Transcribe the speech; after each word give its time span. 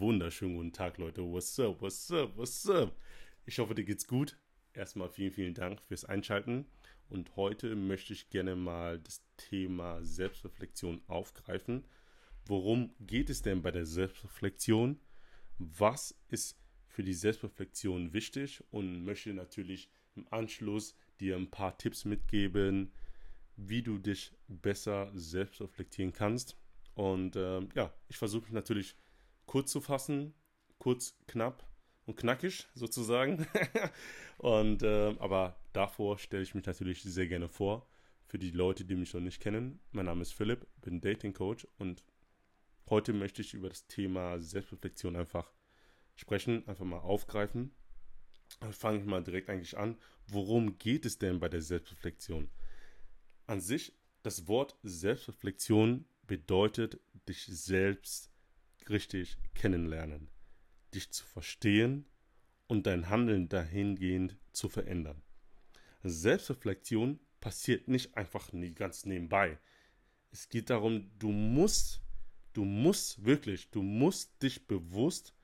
wunderschönen 0.00 0.56
guten 0.56 0.72
Tag, 0.72 0.96
Leute. 0.96 1.22
What's 1.22 1.60
up, 1.60 1.82
what's 1.82 2.10
up, 2.10 2.34
what's 2.34 2.66
up? 2.66 2.96
Ich 3.44 3.58
hoffe, 3.58 3.74
dir 3.74 3.84
geht's 3.84 4.06
gut. 4.06 4.38
Erstmal 4.72 5.10
vielen, 5.10 5.30
vielen 5.30 5.52
Dank 5.52 5.82
fürs 5.82 6.06
Einschalten. 6.06 6.64
Und 7.10 7.36
heute 7.36 7.76
möchte 7.76 8.14
ich 8.14 8.30
gerne 8.30 8.56
mal 8.56 8.98
das 8.98 9.22
Thema 9.36 10.02
Selbstreflexion 10.02 11.02
aufgreifen. 11.06 11.84
Worum 12.46 12.94
geht 13.00 13.28
es 13.28 13.42
denn 13.42 13.60
bei 13.60 13.70
der 13.70 13.84
Selbstreflexion? 13.84 14.98
Was 15.58 16.18
ist 16.28 16.58
für 16.86 17.02
die 17.02 17.12
Selbstreflexion 17.12 18.14
wichtig? 18.14 18.64
Und 18.70 19.04
möchte 19.04 19.34
natürlich 19.34 19.90
im 20.16 20.26
Anschluss 20.30 20.96
dir 21.20 21.36
ein 21.36 21.50
paar 21.50 21.76
Tipps 21.76 22.06
mitgeben, 22.06 22.90
wie 23.56 23.82
du 23.82 23.98
dich 23.98 24.32
besser 24.48 25.10
selbst 25.14 25.60
reflektieren 25.60 26.14
kannst. 26.14 26.56
Und 26.94 27.36
äh, 27.36 27.60
ja, 27.74 27.92
ich 28.08 28.16
versuche 28.16 28.54
natürlich 28.54 28.96
kurz 29.50 29.72
zu 29.72 29.80
fassen, 29.80 30.32
kurz, 30.78 31.18
knapp 31.26 31.68
und 32.06 32.16
knackig 32.16 32.68
sozusagen. 32.76 33.48
und 34.38 34.84
äh, 34.84 35.16
aber 35.18 35.60
davor 35.72 36.20
stelle 36.20 36.44
ich 36.44 36.54
mich 36.54 36.66
natürlich 36.66 37.02
sehr 37.02 37.26
gerne 37.26 37.48
vor 37.48 37.88
für 38.26 38.38
die 38.38 38.52
Leute, 38.52 38.84
die 38.84 38.94
mich 38.94 39.12
noch 39.12 39.20
nicht 39.20 39.40
kennen. 39.42 39.80
Mein 39.90 40.04
Name 40.04 40.22
ist 40.22 40.34
Philipp, 40.34 40.68
bin 40.82 41.00
Dating 41.00 41.32
Coach 41.32 41.66
und 41.78 42.04
heute 42.90 43.12
möchte 43.12 43.42
ich 43.42 43.52
über 43.52 43.68
das 43.68 43.88
Thema 43.88 44.38
Selbstreflexion 44.38 45.16
einfach 45.16 45.50
sprechen, 46.14 46.62
einfach 46.68 46.84
mal 46.84 47.00
aufgreifen. 47.00 47.72
Fange 48.70 49.00
ich 49.00 49.04
mal 49.04 49.24
direkt 49.24 49.50
eigentlich 49.50 49.76
an. 49.76 49.98
Worum 50.28 50.78
geht 50.78 51.04
es 51.04 51.18
denn 51.18 51.40
bei 51.40 51.48
der 51.48 51.60
Selbstreflexion? 51.60 52.48
An 53.48 53.60
sich, 53.60 53.98
das 54.22 54.46
Wort 54.46 54.78
Selbstreflexion 54.84 56.04
bedeutet, 56.28 57.00
dich 57.26 57.46
selbst 57.46 58.29
richtig 58.90 59.38
kennenlernen, 59.54 60.28
dich 60.94 61.10
zu 61.10 61.24
verstehen 61.24 62.04
und 62.66 62.86
dein 62.86 63.08
Handeln 63.08 63.48
dahingehend 63.48 64.36
zu 64.52 64.68
verändern. 64.68 65.22
Selbstreflexion 66.02 67.18
passiert 67.40 67.88
nicht 67.88 68.16
einfach 68.16 68.52
nie 68.52 68.74
ganz 68.74 69.06
nebenbei. 69.06 69.58
Es 70.30 70.48
geht 70.48 70.70
darum, 70.70 71.10
du 71.18 71.30
musst, 71.30 72.00
du 72.52 72.64
musst 72.64 73.24
wirklich, 73.24 73.70
du 73.70 73.82
musst 73.82 74.42
dich 74.42 74.66
bewusst 74.66 75.34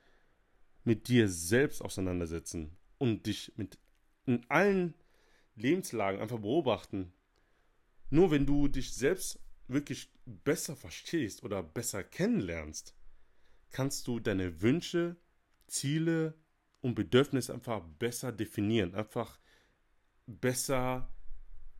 mit 0.83 1.07
dir 1.07 1.27
selbst 1.27 1.81
auseinandersetzen 1.81 2.77
und 2.97 3.25
dich 3.25 3.51
mit 3.57 3.77
in 4.25 4.45
allen 4.49 4.93
Lebenslagen 5.55 6.21
einfach 6.21 6.39
beobachten. 6.39 7.11
Nur 8.09 8.31
wenn 8.31 8.45
du 8.45 8.67
dich 8.67 8.93
selbst 8.93 9.39
wirklich 9.67 10.09
besser 10.25 10.75
verstehst 10.75 11.43
oder 11.43 11.61
besser 11.61 12.03
kennenlernst, 12.03 12.95
kannst 13.71 14.07
du 14.07 14.19
deine 14.19 14.61
Wünsche, 14.61 15.17
Ziele 15.67 16.33
und 16.81 16.95
Bedürfnisse 16.95 17.53
einfach 17.53 17.83
besser 17.99 18.31
definieren, 18.31 18.95
einfach 18.95 19.39
besser 20.25 21.11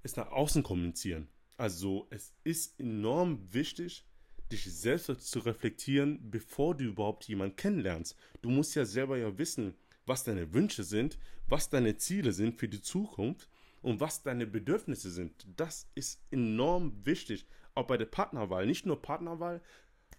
es 0.04 0.16
nach 0.16 0.32
außen 0.32 0.64
kommunizieren. 0.64 1.28
Also 1.58 2.08
es 2.10 2.34
ist 2.44 2.80
enorm 2.80 3.54
wichtig, 3.54 4.06
dich 4.52 4.64
selbst 4.64 5.08
zu 5.22 5.40
reflektieren, 5.40 6.30
bevor 6.30 6.76
du 6.76 6.86
überhaupt 6.86 7.26
jemanden 7.26 7.56
kennenlernst. 7.56 8.16
Du 8.42 8.50
musst 8.50 8.76
ja 8.76 8.86
selber 8.86 9.18
ja 9.18 9.38
wissen, 9.38 9.76
was 10.06 10.24
deine 10.24 10.54
Wünsche 10.54 10.84
sind, 10.84 11.18
was 11.48 11.70
deine 11.70 11.98
Ziele 11.98 12.32
sind 12.32 12.60
für 12.60 12.70
die 12.70 12.82
Zukunft 12.82 13.50
und 13.82 14.00
was 14.00 14.24
deine 14.24 14.48
Bedürfnisse 14.48 15.12
sind. 15.12 15.46
Das 15.56 15.90
ist 15.96 16.22
enorm 16.32 17.06
wichtig, 17.06 17.46
auch 17.76 17.88
bei 17.88 17.98
der 17.98 18.06
Partnerwahl. 18.06 18.66
Nicht 18.66 18.86
nur 18.86 19.02
Partnerwahl, 19.02 19.62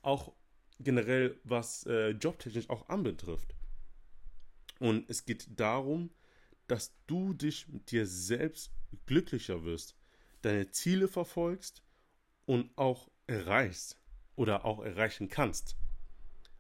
auch 0.03 0.33
generell, 0.81 1.39
was 1.45 1.85
äh, 1.87 2.11
jobtechnisch 2.11 2.71
auch 2.71 2.89
anbetrifft. 2.89 3.55
Und 4.79 5.09
es 5.11 5.25
geht 5.25 5.59
darum, 5.59 6.11
dass 6.67 6.95
du 7.07 7.33
dich 7.35 7.69
mit 7.69 7.91
dir 7.91 8.07
selbst 8.07 8.73
glücklicher 9.07 9.65
wirst, 9.65 9.97
deine 10.43 10.71
Ziele 10.71 11.09
verfolgst 11.09 11.83
und 12.47 12.71
auch 12.77 13.11
erreichst 13.27 13.99
oder 14.37 14.65
auch 14.65 14.85
erreichen 14.85 15.29
kannst. 15.29 15.77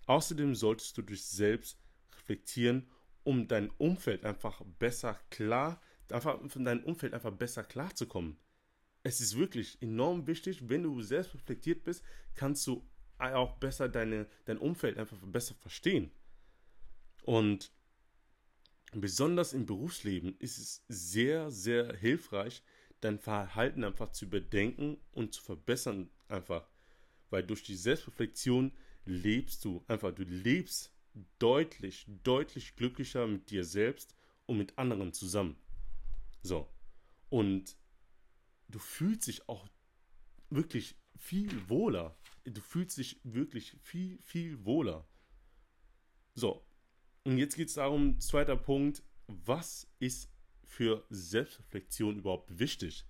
Außerdem 0.06 0.54
solltest 0.54 0.96
du 0.98 1.02
dich 1.02 1.24
selbst 1.24 1.78
reflektieren, 2.16 2.88
um 3.24 3.46
dein 3.46 3.70
Umfeld 3.70 4.24
einfach 4.24 4.62
besser 4.78 5.20
klar, 5.30 5.80
einfach 6.10 6.40
von 6.48 6.64
deinem 6.64 6.84
Umfeld 6.84 7.14
einfach 7.14 7.32
besser 7.32 7.62
klarzukommen. 7.62 8.38
Es 9.02 9.20
ist 9.20 9.36
wirklich 9.36 9.80
enorm 9.80 10.26
wichtig, 10.26 10.68
wenn 10.68 10.82
du 10.82 11.00
selbst 11.02 11.34
reflektiert 11.34 11.84
bist, 11.84 12.02
kannst 12.34 12.66
du 12.66 12.82
auch 13.18 13.58
besser 13.58 13.88
deine, 13.88 14.26
dein 14.44 14.58
Umfeld 14.58 14.98
einfach 14.98 15.18
besser 15.18 15.54
verstehen. 15.54 16.10
Und 17.22 17.72
besonders 18.92 19.52
im 19.52 19.66
Berufsleben 19.66 20.36
ist 20.38 20.58
es 20.58 20.84
sehr, 20.88 21.50
sehr 21.50 21.94
hilfreich, 21.96 22.62
dein 23.00 23.18
Verhalten 23.18 23.84
einfach 23.84 24.10
zu 24.12 24.24
überdenken 24.24 24.98
und 25.12 25.34
zu 25.34 25.42
verbessern 25.42 26.10
einfach. 26.28 26.68
Weil 27.30 27.44
durch 27.44 27.62
die 27.62 27.76
Selbstreflexion 27.76 28.72
lebst 29.04 29.64
du 29.64 29.84
einfach, 29.88 30.14
du 30.14 30.22
lebst 30.22 30.92
deutlich, 31.38 32.06
deutlich 32.22 32.76
glücklicher 32.76 33.26
mit 33.26 33.50
dir 33.50 33.64
selbst 33.64 34.14
und 34.46 34.58
mit 34.58 34.78
anderen 34.78 35.12
zusammen. 35.12 35.56
So. 36.42 36.68
Und 37.28 37.76
du 38.68 38.78
fühlst 38.78 39.26
dich 39.26 39.48
auch 39.48 39.68
wirklich 40.50 40.96
viel 41.16 41.68
wohler. 41.68 42.16
Du 42.50 42.60
fühlst 42.60 42.98
dich 42.98 43.20
wirklich 43.24 43.76
viel, 43.82 44.18
viel 44.22 44.64
wohler. 44.64 45.06
So, 46.34 46.64
und 47.24 47.38
jetzt 47.38 47.56
geht 47.56 47.68
es 47.68 47.74
darum, 47.74 48.20
zweiter 48.20 48.56
Punkt, 48.56 49.02
was 49.26 49.86
ist 49.98 50.30
für 50.64 51.04
Selbstreflexion 51.10 52.18
überhaupt 52.18 52.58
wichtig? 52.58 53.04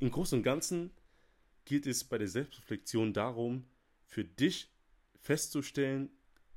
Im 0.00 0.10
Großen 0.10 0.38
und 0.38 0.42
Ganzen 0.42 0.90
geht 1.64 1.86
es 1.86 2.04
bei 2.04 2.18
der 2.18 2.28
Selbstreflexion 2.28 3.12
darum, 3.12 3.64
für 4.04 4.24
dich 4.24 4.70
festzustellen, 5.20 6.10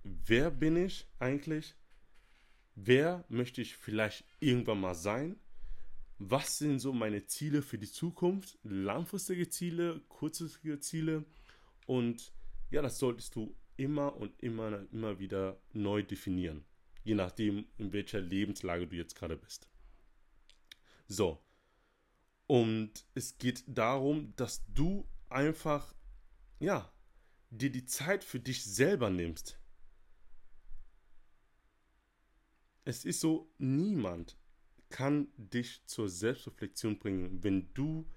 wer 0.03 0.51
bin 0.51 0.75
ich 0.75 1.07
eigentlich? 1.19 1.75
Wer 2.75 3.25
möchte 3.29 3.61
ich 3.61 3.77
vielleicht 3.77 4.25
irgendwann 4.39 4.81
mal 4.81 4.95
sein? 4.95 5.39
was 6.19 6.57
sind 6.57 6.79
so 6.79 6.93
meine 6.93 7.25
Ziele 7.25 7.61
für 7.61 7.77
die 7.77 7.91
Zukunft, 7.91 8.57
langfristige 8.63 9.49
Ziele, 9.49 10.01
kurzfristige 10.09 10.79
Ziele 10.79 11.25
und 11.87 12.31
ja, 12.69 12.83
das 12.83 12.99
solltest 12.99 13.35
du 13.35 13.55
immer 13.77 14.15
und 14.15 14.39
immer, 14.43 14.85
immer 14.91 15.17
wieder 15.17 15.59
neu 15.73 16.03
definieren, 16.03 16.65
je 17.03 17.15
nachdem, 17.15 17.65
in 17.77 17.93
welcher 17.93 18.21
Lebenslage 18.21 18.87
du 18.87 18.95
jetzt 18.95 19.15
gerade 19.15 19.37
bist. 19.37 19.67
So, 21.07 21.41
und 22.45 23.05
es 23.13 23.37
geht 23.37 23.63
darum, 23.67 24.33
dass 24.35 24.65
du 24.73 25.07
einfach, 25.29 25.95
ja, 26.59 26.91
dir 27.49 27.71
die 27.71 27.85
Zeit 27.85 28.23
für 28.23 28.39
dich 28.39 28.63
selber 28.63 29.09
nimmst. 29.09 29.59
Es 32.83 33.05
ist 33.05 33.21
so, 33.21 33.53
niemand 33.57 34.37
kann 34.89 35.27
dich 35.37 35.85
zur 35.85 36.09
Selbstreflexion 36.09 36.99
bringen, 36.99 37.43
wenn 37.43 37.73
du 37.73 38.09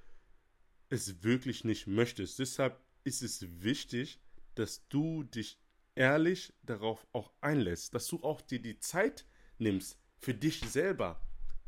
es 0.88 1.22
wirklich 1.22 1.64
nicht 1.64 1.86
möchtest. 1.88 2.38
Deshalb 2.38 2.80
ist 3.04 3.22
es 3.22 3.62
wichtig, 3.62 4.20
dass 4.54 4.86
du 4.88 5.24
dich 5.24 5.58
ehrlich 5.94 6.52
darauf 6.62 7.06
auch 7.12 7.32
einlässt, 7.40 7.94
dass 7.94 8.06
du 8.08 8.22
auch 8.22 8.40
dir 8.40 8.60
die 8.60 8.78
Zeit 8.78 9.26
nimmst, 9.58 9.98
für 10.18 10.34
dich 10.34 10.60
selber, 10.60 11.20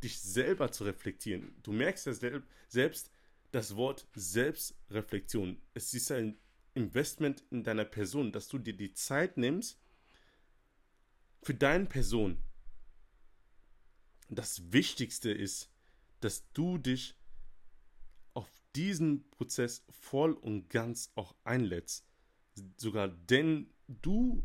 dich 0.03 0.20
selber 0.20 0.72
zu 0.72 0.84
reflektieren. 0.84 1.56
Du 1.62 1.72
merkst 1.72 2.06
ja 2.06 2.12
sel 2.12 2.43
selbst 2.69 3.10
das 3.50 3.76
Wort 3.76 4.06
Selbstreflexion. 4.15 5.60
Es 5.75 5.93
ist 5.94 6.10
ein 6.10 6.38
Investment 6.75 7.44
in 7.50 7.64
deiner 7.64 7.84
Person, 7.84 8.32
dass 8.32 8.49
du 8.49 8.59
dir 8.59 8.75
die 8.75 8.94
Zeit 8.94 9.37
nimmst 9.37 9.78
für 11.43 11.55
deine 11.55 11.87
Person, 11.87 12.38
das 14.31 14.73
Wichtigste 14.73 15.31
ist, 15.31 15.70
dass 16.20 16.50
du 16.52 16.79
dich 16.79 17.14
diesen 18.74 19.28
Prozess 19.30 19.84
voll 19.90 20.32
und 20.32 20.70
ganz 20.70 21.12
auch 21.14 21.34
einlädst. 21.44 22.06
Sogar 22.76 23.08
denn 23.08 23.70
du, 23.88 24.44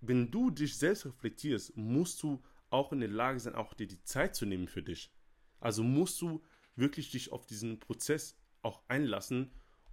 wenn 0.00 0.30
du 0.30 0.50
dich 0.50 0.76
selbst 0.76 1.06
reflektierst, 1.06 1.76
musst 1.76 2.22
du 2.22 2.42
auch 2.70 2.92
in 2.92 3.00
der 3.00 3.08
Lage 3.08 3.40
sein, 3.40 3.54
auch 3.54 3.74
dir 3.74 3.86
die 3.86 4.02
Zeit 4.02 4.34
zu 4.34 4.46
nehmen 4.46 4.68
für 4.68 4.82
dich. 4.82 5.12
Also 5.60 5.82
musst 5.82 6.20
du 6.20 6.42
wirklich 6.76 7.10
dich 7.10 7.32
auf 7.32 7.46
diesen 7.46 7.78
Prozess 7.78 8.36
auch 8.62 8.82
einlassen 8.88 9.52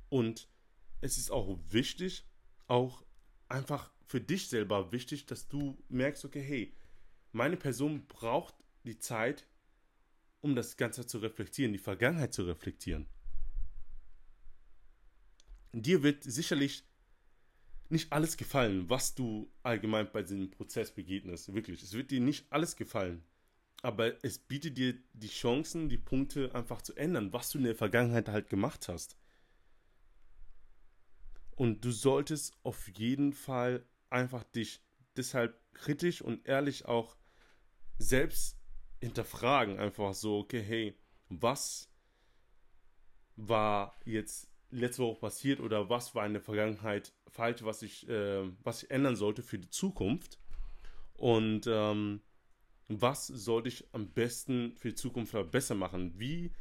und 0.10 0.50
es 1.02 1.18
ist 1.18 1.32
auch 1.32 1.60
wichtig, 1.70 2.26
auch 2.68 3.04
einfach 3.48 3.92
für 4.06 4.22
dich 4.22 4.50
selber 4.50 4.92
wichtig, 4.92 5.26
dass 5.26 5.48
du 5.48 5.78
merkst, 5.90 6.26
okay, 6.26 6.42
hey, 6.42 6.74
meine 7.32 7.58
Person 7.58 8.08
braucht 8.08 8.56
die 8.84 8.98
Zeit, 8.98 9.48
um 10.42 10.56
das 10.56 10.78
Ganze 10.78 11.06
zu 11.06 11.20
reflektieren, 11.20 11.72
die 11.72 11.80
Vergangenheit 11.80 12.34
zu 12.34 12.44
reflektieren. 12.44 13.08
Dir 15.74 16.04
wird 16.04 16.24
sicherlich 16.24 16.84
nicht 17.90 18.12
alles 18.12 18.38
gefallen, 18.38 18.90
was 18.90 19.16
du 19.16 19.52
allgemein 19.64 20.12
bei 20.12 20.22
diesem 20.22 20.50
Prozess 20.50 20.92
begegnest. 20.92 21.54
Wirklich. 21.54 21.84
Es 21.84 21.94
wird 21.94 22.12
dir 22.12 22.22
nicht 22.22 22.46
alles 22.52 22.76
gefallen. 22.76 23.24
Aber 23.82 24.24
es 24.24 24.38
bietet 24.38 24.78
dir 24.78 24.96
die 25.14 25.28
Chancen, 25.28 25.90
die 25.90 25.98
Punkte 25.98 26.54
einfach 26.54 26.82
zu 26.82 26.96
ändern, 26.96 27.34
was 27.34 27.50
du 27.50 27.58
in 27.58 27.64
der 27.64 27.76
Vergangenheit 27.76 28.30
halt 28.30 28.50
gemacht 28.50 28.88
hast. 28.88 29.18
Und 31.52 31.84
du 31.84 31.92
solltest 31.92 32.54
auf 32.64 32.88
jeden 32.90 33.34
Fall 33.34 33.86
einfach 34.10 34.44
dich 34.44 34.84
deshalb 35.16 35.60
kritisch 35.74 36.22
und 36.22 36.48
ehrlich 36.48 36.86
auch 36.86 37.18
selbst 37.98 38.58
hinterfragen. 39.00 39.80
Einfach 39.80 40.14
so, 40.14 40.40
okay, 40.40 40.62
hey, 40.62 40.98
was 41.30 41.90
war 43.36 43.96
jetzt 44.06 44.51
letzte 44.72 45.04
Woche 45.04 45.20
passiert 45.20 45.60
oder 45.60 45.90
was 45.90 46.16
war 46.16 46.26
in 46.26 46.34
der 46.34 46.42
Vergangenheit 46.42 47.14
falsch, 47.28 47.64
was 47.64 47.82
ich, 47.82 48.08
äh, 48.10 48.44
was 48.64 48.84
ich 48.84 48.92
ändern 48.92 49.16
sollte 49.16 49.44
für 49.44 49.60
die 49.60 49.70
Zukunft 49.70 50.40
und 51.14 51.68
ähm, 51.68 52.22
was 52.88 53.28
sollte 53.28 53.70
ich 53.70 53.88
am 53.94 54.10
besten 54.10 54.76
für 54.78 54.90
die 54.90 54.96
Zukunft 54.96 55.36
besser 55.52 55.76
machen? 55.76 56.20
Wie 56.20 56.52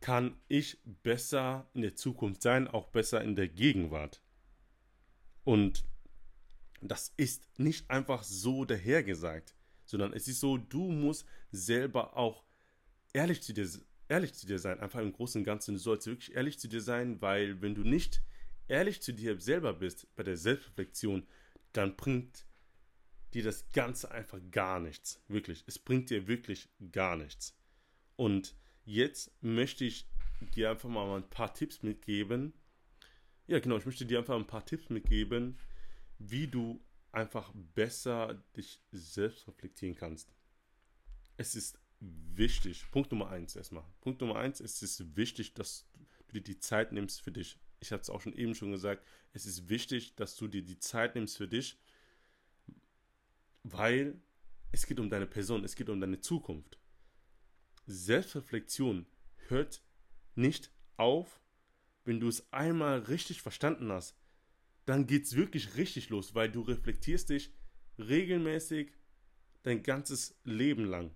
kann 0.00 0.36
ich 0.48 0.78
besser 1.02 1.68
in 1.74 1.82
der 1.82 1.94
Zukunft 1.94 2.42
sein, 2.42 2.66
auch 2.66 2.88
besser 2.88 3.22
in 3.22 3.36
der 3.36 3.48
Gegenwart? 3.48 4.22
Und 5.44 5.84
das 6.80 7.12
ist 7.16 7.46
nicht 7.58 7.90
einfach 7.90 8.22
so 8.22 8.64
dahergesagt, 8.64 9.54
sondern 9.84 10.12
es 10.12 10.28
ist 10.28 10.40
so, 10.40 10.56
du 10.56 10.90
musst 10.90 11.26
selber 11.52 12.16
auch 12.16 12.44
ehrlich 13.12 13.42
zu 13.42 13.52
dir 13.52 13.68
ehrlich 14.10 14.34
zu 14.34 14.46
dir 14.46 14.58
sein, 14.58 14.80
einfach 14.80 15.00
im 15.00 15.12
Großen 15.12 15.40
und 15.40 15.44
Ganzen. 15.44 15.74
Du 15.74 15.80
sollst 15.80 16.06
wirklich 16.06 16.34
ehrlich 16.34 16.58
zu 16.58 16.68
dir 16.68 16.80
sein, 16.80 17.22
weil 17.22 17.62
wenn 17.62 17.74
du 17.74 17.82
nicht 17.82 18.22
ehrlich 18.68 19.00
zu 19.00 19.12
dir 19.12 19.40
selber 19.40 19.72
bist 19.72 20.14
bei 20.16 20.22
der 20.22 20.36
Selbstreflexion, 20.36 21.26
dann 21.72 21.96
bringt 21.96 22.44
dir 23.32 23.44
das 23.44 23.70
Ganze 23.72 24.10
einfach 24.10 24.40
gar 24.50 24.80
nichts. 24.80 25.22
Wirklich. 25.28 25.64
Es 25.66 25.78
bringt 25.78 26.10
dir 26.10 26.26
wirklich 26.26 26.68
gar 26.92 27.16
nichts. 27.16 27.56
Und 28.16 28.56
jetzt 28.84 29.32
möchte 29.42 29.84
ich 29.84 30.06
dir 30.56 30.70
einfach 30.70 30.88
mal 30.88 31.16
ein 31.16 31.30
paar 31.30 31.54
Tipps 31.54 31.82
mitgeben. 31.82 32.52
Ja, 33.46 33.60
genau, 33.60 33.78
ich 33.78 33.86
möchte 33.86 34.06
dir 34.06 34.18
einfach 34.18 34.36
ein 34.36 34.46
paar 34.46 34.66
Tipps 34.66 34.90
mitgeben, 34.90 35.58
wie 36.18 36.48
du 36.48 36.80
einfach 37.12 37.52
besser 37.54 38.42
dich 38.56 38.82
selbst 38.90 39.46
reflektieren 39.46 39.94
kannst. 39.94 40.32
Es 41.36 41.54
ist 41.54 41.79
wichtig, 42.00 42.90
Punkt 42.90 43.12
Nummer 43.12 43.28
eins 43.30 43.56
erstmal. 43.56 43.84
Punkt 44.00 44.20
Nummer 44.20 44.36
eins, 44.36 44.60
es 44.60 44.82
ist 44.82 45.16
wichtig, 45.16 45.54
dass 45.54 45.86
du 46.28 46.34
dir 46.34 46.42
die 46.42 46.58
Zeit 46.58 46.92
nimmst 46.92 47.20
für 47.20 47.32
dich. 47.32 47.58
Ich 47.80 47.92
habe 47.92 48.02
es 48.02 48.10
auch 48.10 48.20
schon 48.20 48.32
eben 48.32 48.54
schon 48.54 48.72
gesagt, 48.72 49.06
es 49.32 49.46
ist 49.46 49.68
wichtig, 49.68 50.14
dass 50.16 50.36
du 50.36 50.48
dir 50.48 50.62
die 50.62 50.78
Zeit 50.78 51.14
nimmst 51.14 51.36
für 51.36 51.48
dich, 51.48 51.78
weil 53.62 54.20
es 54.72 54.86
geht 54.86 55.00
um 55.00 55.10
deine 55.10 55.26
Person, 55.26 55.64
es 55.64 55.76
geht 55.76 55.88
um 55.88 56.00
deine 56.00 56.20
Zukunft. 56.20 56.78
Selbstreflexion 57.86 59.06
hört 59.48 59.82
nicht 60.34 60.70
auf, 60.96 61.40
wenn 62.04 62.20
du 62.20 62.28
es 62.28 62.52
einmal 62.52 63.00
richtig 63.00 63.42
verstanden 63.42 63.90
hast. 63.92 64.16
Dann 64.86 65.06
geht 65.06 65.24
es 65.24 65.36
wirklich 65.36 65.76
richtig 65.76 66.08
los, 66.08 66.34
weil 66.34 66.50
du 66.50 66.62
reflektierst 66.62 67.30
dich 67.30 67.52
regelmäßig 67.98 68.92
dein 69.62 69.82
ganzes 69.82 70.38
Leben 70.44 70.84
lang. 70.84 71.14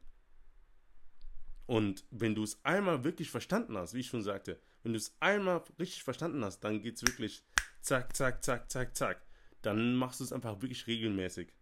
Und 1.66 2.04
wenn 2.10 2.34
du 2.34 2.42
es 2.42 2.62
einmal 2.64 3.04
wirklich 3.04 3.30
verstanden 3.30 3.76
hast, 3.76 3.94
wie 3.94 4.00
ich 4.00 4.08
schon 4.08 4.22
sagte, 4.22 4.60
wenn 4.82 4.92
du 4.92 4.98
es 4.98 5.16
einmal 5.20 5.62
richtig 5.78 6.02
verstanden 6.02 6.44
hast, 6.44 6.60
dann 6.60 6.82
geht 6.82 6.96
es 6.96 7.02
wirklich 7.02 7.42
zack, 7.80 8.14
zack, 8.14 8.44
zack, 8.44 8.70
zack, 8.70 8.96
zack. 8.96 9.22
Dann 9.62 9.96
machst 9.96 10.20
du 10.20 10.24
es 10.24 10.32
einfach 10.32 10.60
wirklich 10.60 10.86
regelmäßig. 10.86 11.52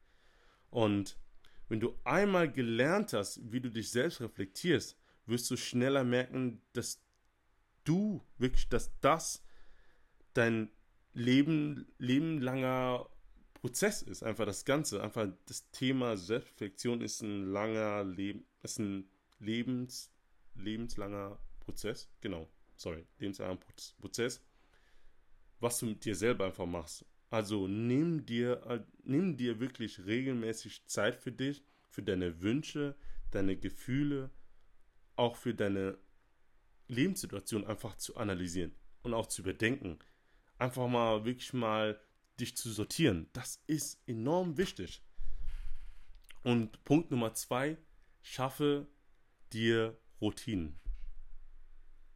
Und 0.70 1.16
wenn 1.68 1.80
du 1.80 1.94
einmal 2.04 2.50
gelernt 2.50 3.12
hast, 3.12 3.40
wie 3.52 3.60
du 3.60 3.70
dich 3.70 3.90
selbst 3.90 4.20
reflektierst, 4.20 4.98
wirst 5.26 5.50
du 5.50 5.56
schneller 5.56 6.02
merken, 6.02 6.60
dass 6.72 7.00
du 7.84 8.22
wirklich, 8.38 8.68
dass 8.68 8.90
das 9.00 9.44
dein 10.34 10.70
Leben, 11.14 11.86
lebenlanger 11.98 13.08
Prozess 13.54 14.02
ist. 14.02 14.22
Einfach 14.22 14.46
das 14.46 14.64
Ganze. 14.64 15.02
Einfach 15.02 15.28
das 15.46 15.70
Thema 15.70 16.16
Selbstreflexion 16.16 17.00
ist 17.00 17.22
ein 17.22 17.52
langer 17.52 18.02
Leben, 18.04 18.44
ist 18.62 18.78
ein 18.78 19.08
lebens, 19.42 20.10
lebenslanger 20.54 21.38
Prozess, 21.60 22.08
genau, 22.20 22.48
sorry, 22.76 23.06
lebenslanger 23.18 23.58
Prozess, 24.00 24.42
was 25.60 25.78
du 25.78 25.86
mit 25.86 26.04
dir 26.04 26.14
selber 26.14 26.46
einfach 26.46 26.66
machst. 26.66 27.04
Also 27.30 27.66
nimm 27.66 28.26
dir, 28.26 28.62
äh, 28.66 28.84
nimm 29.04 29.36
dir 29.36 29.58
wirklich 29.60 30.04
regelmäßig 30.04 30.86
Zeit 30.86 31.16
für 31.16 31.32
dich, 31.32 31.64
für 31.88 32.02
deine 32.02 32.42
Wünsche, 32.42 32.96
deine 33.30 33.56
Gefühle, 33.56 34.30
auch 35.16 35.36
für 35.36 35.54
deine 35.54 35.98
Lebenssituation 36.88 37.66
einfach 37.66 37.96
zu 37.96 38.16
analysieren 38.16 38.74
und 39.02 39.14
auch 39.14 39.26
zu 39.26 39.42
überdenken. 39.42 39.98
Einfach 40.58 40.88
mal 40.88 41.24
wirklich 41.24 41.52
mal 41.52 41.98
dich 42.38 42.56
zu 42.56 42.70
sortieren. 42.70 43.28
Das 43.32 43.62
ist 43.66 44.02
enorm 44.06 44.58
wichtig. 44.58 45.02
Und 46.42 46.84
Punkt 46.84 47.10
Nummer 47.10 47.34
zwei, 47.34 47.78
schaffe 48.20 48.86
dir 49.52 49.98
Routinen. 50.20 50.78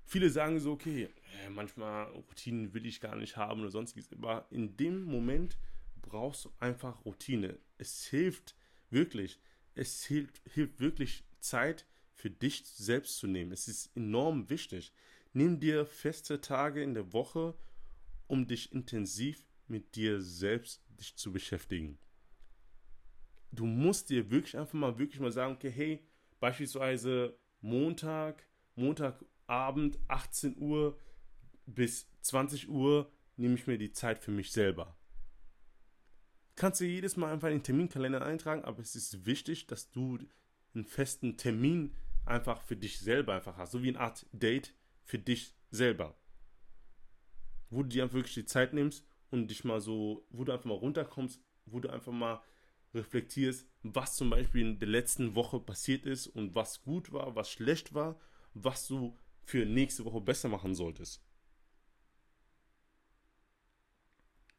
Viele 0.05 0.31
sagen 0.31 0.61
so, 0.61 0.73
okay, 0.73 1.09
manchmal 1.50 2.05
Routinen 2.12 2.73
will 2.73 2.87
ich 2.87 3.00
gar 3.00 3.17
nicht 3.17 3.37
haben 3.37 3.61
oder 3.62 3.71
sonstiges, 3.71 4.12
aber 4.12 4.47
in 4.50 4.77
dem 4.77 5.03
Moment 5.03 5.59
brauchst 6.00 6.44
du 6.44 6.53
einfach 6.61 7.05
Routine. 7.05 7.59
Es 7.79 8.06
hilft 8.06 8.55
wirklich, 8.91 9.41
es 9.75 10.05
hilft, 10.05 10.41
hilft 10.53 10.79
wirklich 10.81 11.25
Zeit 11.41 11.87
für 12.15 12.31
dich 12.31 12.65
selbst 12.65 13.19
zu 13.19 13.27
nehmen. 13.27 13.53
Es 13.53 13.69
ist 13.69 13.94
enorm 13.97 14.49
wichtig. 14.49 14.93
Nimm 15.33 15.61
dir 15.61 15.85
feste 15.85 16.41
Tage 16.41 16.83
in 16.83 16.94
der 16.94 17.12
Woche, 17.12 17.55
um 18.27 18.47
dich 18.47 18.73
intensiv 18.73 19.44
mit 19.69 19.97
dir 19.97 20.21
selbst 20.23 20.83
dich 20.99 21.17
zu 21.17 21.33
beschäftigen. 21.33 21.99
Du 23.53 23.67
musst 23.67 24.11
dir 24.11 24.31
wirklich 24.31 24.56
einfach 24.56 24.75
mal 24.75 24.99
wirklich 24.99 25.21
mal 25.21 25.33
sagen, 25.33 25.55
okay, 25.55 25.71
hey, 25.71 26.06
Beispielsweise 26.41 27.38
Montag, 27.61 28.47
Montagabend, 28.75 29.99
18 30.09 30.59
Uhr 30.59 30.99
bis 31.67 32.09
20 32.23 32.69
Uhr 32.69 33.11
nehme 33.37 33.55
ich 33.55 33.67
mir 33.67 33.79
die 33.79 33.93
Zeit 33.93 34.19
für 34.19 34.31
mich 34.31 34.53
selber. 34.53 34.97
Kannst 36.55 36.81
du 36.81 36.87
jedes 36.87 37.17
Mal 37.17 37.33
einfach 37.33 37.49
in 37.49 37.59
den 37.59 37.62
Terminkalender 37.62 38.25
eintragen, 38.25 38.65
aber 38.65 38.81
es 38.81 38.97
ist 38.97 39.27
wichtig, 39.27 39.67
dass 39.67 39.90
du 39.90 40.19
einen 40.75 40.85
festen 40.85 41.37
Termin 41.37 41.95
einfach 42.25 42.62
für 42.62 42.76
dich 42.76 42.99
selber 42.99 43.35
einfach 43.35 43.57
hast, 43.57 43.73
so 43.73 43.83
wie 43.83 43.88
eine 43.88 44.00
Art 44.00 44.26
Date 44.33 44.75
für 45.05 45.19
dich 45.19 45.55
selber. 45.71 46.16
Wo 47.71 47.83
du 47.83 47.88
dir 47.88 48.05
einfach 48.05 48.16
wirklich 48.16 48.35
die 48.35 48.47
Zeit 48.47 48.73
nimmst 48.73 49.07
und 49.31 49.49
dich 49.49 49.64
mal 49.64 49.81
so, 49.81 50.26
wo 50.31 50.45
du 50.45 50.52
einfach 50.52 50.66
mal 50.66 50.75
runterkommst, 50.75 51.40
wo 51.66 51.81
du 51.81 51.90
einfach 51.90 52.12
mal 52.12 52.43
reflektierst, 52.97 53.67
was 53.83 54.17
zum 54.17 54.31
Beispiel 54.31 54.62
in 54.62 54.79
der 54.79 54.88
letzten 54.88 55.35
Woche 55.35 55.61
passiert 55.61 56.07
ist 56.07 56.26
und 56.26 56.55
was 56.55 56.83
gut 56.83 57.12
war, 57.12 57.37
was 57.37 57.50
schlecht 57.50 57.95
war, 57.95 58.19
was 58.55 58.87
du 58.88 59.17
für 59.45 59.65
nächste 59.65 60.05
Woche 60.05 60.21
besser 60.21 60.49
machen 60.49 60.75
solltest. 60.75 61.23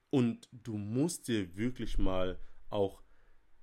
Und 0.09 0.47
du 0.51 0.77
musst 0.77 1.27
dir 1.27 1.55
wirklich 1.57 1.97
mal 1.97 2.39
auch 2.69 3.03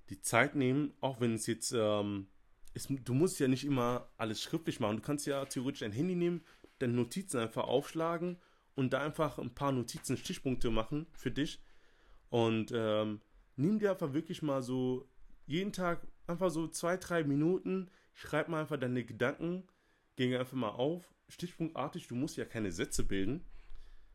die 0.09 0.21
Zeit 0.21 0.55
nehmen, 0.55 0.93
auch 1.01 1.19
wenn 1.19 1.33
es 1.33 1.47
jetzt, 1.47 1.73
ähm, 1.75 2.27
ist, 2.73 2.89
du 2.89 3.13
musst 3.13 3.39
ja 3.39 3.47
nicht 3.47 3.65
immer 3.65 4.11
alles 4.17 4.41
schriftlich 4.41 4.79
machen. 4.79 4.97
Du 4.97 5.01
kannst 5.01 5.25
ja 5.25 5.43
theoretisch 5.45 5.81
ein 5.83 5.91
Handy 5.91 6.15
nehmen, 6.15 6.43
deine 6.77 6.93
Notizen 6.93 7.39
einfach 7.39 7.63
aufschlagen 7.63 8.37
und 8.75 8.93
da 8.93 9.01
einfach 9.01 9.39
ein 9.39 9.55
paar 9.55 9.71
Notizen, 9.71 10.17
Stichpunkte 10.17 10.69
machen 10.69 11.07
für 11.13 11.31
dich. 11.31 11.63
Und 12.29 12.71
ähm, 12.75 13.21
nimm 13.55 13.79
dir 13.79 13.91
einfach 13.91 14.13
wirklich 14.13 14.41
mal 14.41 14.61
so 14.61 15.09
jeden 15.45 15.73
Tag 15.73 16.07
einfach 16.27 16.49
so 16.49 16.67
zwei, 16.67 16.97
drei 16.97 17.23
Minuten, 17.23 17.89
schreib 18.13 18.49
mal 18.49 18.61
einfach 18.61 18.79
deine 18.79 19.03
Gedanken, 19.03 19.67
geh 20.15 20.35
einfach 20.35 20.57
mal 20.57 20.69
auf, 20.69 21.13
stichpunktartig, 21.29 22.07
du 22.07 22.15
musst 22.15 22.37
ja 22.37 22.45
keine 22.45 22.71
Sätze 22.71 23.03
bilden, 23.03 23.45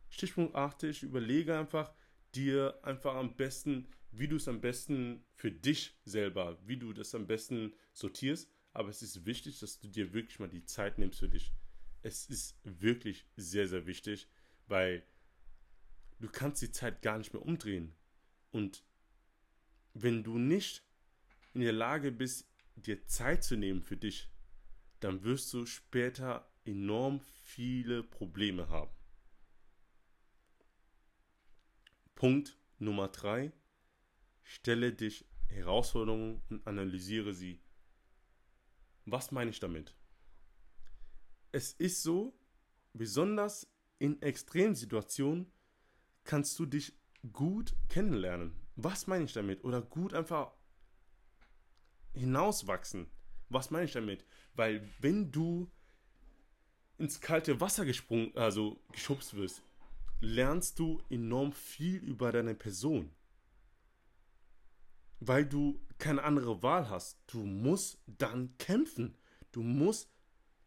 stichpunktartig, 0.08 1.02
überlege 1.02 1.58
einfach 1.58 1.92
dir 2.34 2.78
einfach 2.82 3.14
am 3.14 3.36
besten, 3.36 3.88
wie 4.12 4.28
du 4.28 4.36
es 4.36 4.48
am 4.48 4.60
besten 4.60 5.24
für 5.34 5.52
dich 5.52 5.98
selber, 6.04 6.58
wie 6.66 6.76
du 6.76 6.92
das 6.92 7.14
am 7.14 7.26
besten 7.26 7.72
sortierst, 7.92 8.50
aber 8.72 8.88
es 8.88 9.02
ist 9.02 9.24
wichtig, 9.24 9.58
dass 9.60 9.78
du 9.78 9.88
dir 9.88 10.12
wirklich 10.12 10.38
mal 10.38 10.48
die 10.48 10.64
Zeit 10.64 10.98
nimmst 10.98 11.20
für 11.20 11.28
dich. 11.28 11.52
Es 12.02 12.26
ist 12.26 12.58
wirklich 12.64 13.26
sehr, 13.36 13.68
sehr 13.68 13.86
wichtig, 13.86 14.28
weil 14.66 15.04
du 16.18 16.28
kannst 16.28 16.62
die 16.62 16.72
Zeit 16.72 17.02
gar 17.02 17.18
nicht 17.18 17.32
mehr 17.32 17.44
umdrehen. 17.44 17.94
Und 18.52 18.84
wenn 20.02 20.22
du 20.22 20.38
nicht 20.38 20.84
in 21.54 21.60
der 21.60 21.72
Lage 21.72 22.12
bist, 22.12 22.48
dir 22.76 23.06
Zeit 23.06 23.44
zu 23.44 23.56
nehmen 23.56 23.82
für 23.82 23.96
dich, 23.96 24.28
dann 25.00 25.22
wirst 25.24 25.52
du 25.52 25.66
später 25.66 26.50
enorm 26.64 27.20
viele 27.44 28.02
Probleme 28.02 28.68
haben. 28.68 28.92
Punkt 32.14 32.58
Nummer 32.78 33.08
drei, 33.08 33.52
stelle 34.42 34.92
dich 34.92 35.26
Herausforderungen 35.48 36.42
und 36.48 36.66
analysiere 36.66 37.34
sie. 37.34 37.60
Was 39.06 39.32
meine 39.32 39.50
ich 39.50 39.60
damit? 39.60 39.94
Es 41.52 41.72
ist 41.72 42.02
so, 42.02 42.38
besonders 42.92 43.66
in 43.98 44.20
Extremsituationen 44.22 45.50
kannst 46.24 46.58
du 46.58 46.66
dich 46.66 46.94
gut 47.32 47.74
kennenlernen. 47.88 48.59
Was 48.76 49.06
meine 49.06 49.24
ich 49.24 49.32
damit? 49.32 49.64
Oder 49.64 49.82
gut 49.82 50.14
einfach 50.14 50.52
hinauswachsen. 52.14 53.06
Was 53.48 53.70
meine 53.70 53.84
ich 53.84 53.92
damit? 53.92 54.24
Weil 54.54 54.88
wenn 55.00 55.30
du 55.32 55.70
ins 56.98 57.20
kalte 57.20 57.60
Wasser 57.60 57.84
gesprungen, 57.84 58.36
also 58.36 58.80
geschubst 58.92 59.34
wirst, 59.34 59.62
lernst 60.20 60.78
du 60.78 61.02
enorm 61.08 61.52
viel 61.52 61.96
über 61.96 62.30
deine 62.32 62.54
Person. 62.54 63.10
Weil 65.18 65.44
du 65.46 65.80
keine 65.98 66.22
andere 66.22 66.62
Wahl 66.62 66.88
hast. 66.88 67.18
Du 67.26 67.38
musst 67.44 68.02
dann 68.06 68.56
kämpfen. 68.58 69.16
Du 69.52 69.62
musst 69.62 70.10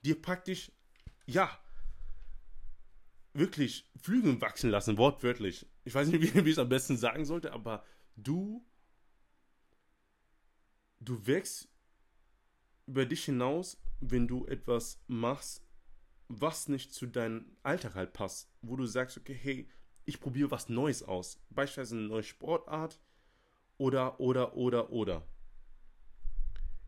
dir 0.03 0.21
praktisch, 0.21 0.71
ja, 1.25 1.49
wirklich 3.33 3.89
Flügel 4.01 4.39
wachsen 4.41 4.69
lassen, 4.69 4.97
wortwörtlich. 4.97 5.65
Ich 5.85 5.93
weiß 5.93 6.07
nicht, 6.07 6.21
wie, 6.21 6.33
wie 6.45 6.49
ich 6.49 6.55
es 6.55 6.59
am 6.59 6.69
besten 6.69 6.97
sagen 6.97 7.25
sollte, 7.25 7.51
aber 7.51 7.83
du, 8.15 8.65
du 10.99 11.25
wächst 11.25 11.69
über 12.85 13.05
dich 13.05 13.25
hinaus, 13.25 13.81
wenn 13.99 14.27
du 14.27 14.45
etwas 14.45 15.01
machst, 15.07 15.63
was 16.27 16.67
nicht 16.67 16.93
zu 16.93 17.05
deinem 17.05 17.55
Alltag 17.63 17.95
halt 17.95 18.13
passt. 18.13 18.49
Wo 18.61 18.75
du 18.75 18.85
sagst, 18.85 19.17
okay, 19.17 19.33
hey, 19.33 19.69
ich 20.05 20.19
probiere 20.19 20.51
was 20.51 20.69
Neues 20.69 21.03
aus. 21.03 21.39
Beispielsweise 21.49 21.97
eine 21.97 22.07
neue 22.07 22.23
Sportart 22.23 22.99
oder, 23.77 24.19
oder, 24.19 24.55
oder, 24.55 24.91
oder. 24.91 25.27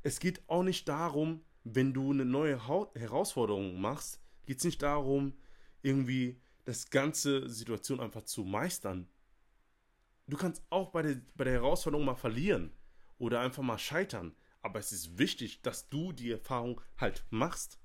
Es 0.03 0.19
geht 0.19 0.47
auch 0.47 0.63
nicht 0.63 0.87
darum, 0.87 1.43
wenn 1.63 1.93
du 1.93 2.11
eine 2.11 2.25
neue 2.25 2.67
Herausforderung 2.67 3.79
machst, 3.79 4.21
geht 4.45 4.59
es 4.59 4.63
nicht 4.63 4.81
darum, 4.81 5.33
irgendwie 5.81 6.39
das 6.65 6.89
ganze 6.89 7.49
Situation 7.49 7.99
einfach 7.99 8.23
zu 8.23 8.43
meistern. 8.43 9.07
Du 10.27 10.37
kannst 10.37 10.63
auch 10.69 10.91
bei 10.91 11.01
der, 11.01 11.21
bei 11.35 11.43
der 11.43 11.53
Herausforderung 11.53 12.05
mal 12.05 12.15
verlieren 12.15 12.71
oder 13.17 13.41
einfach 13.41 13.63
mal 13.63 13.77
scheitern. 13.77 14.35
Aber 14.61 14.79
es 14.79 14.91
ist 14.91 15.19
wichtig, 15.19 15.61
dass 15.61 15.89
du 15.89 16.11
die 16.11 16.31
Erfahrung 16.31 16.81
halt 16.97 17.23
machst. 17.29 17.79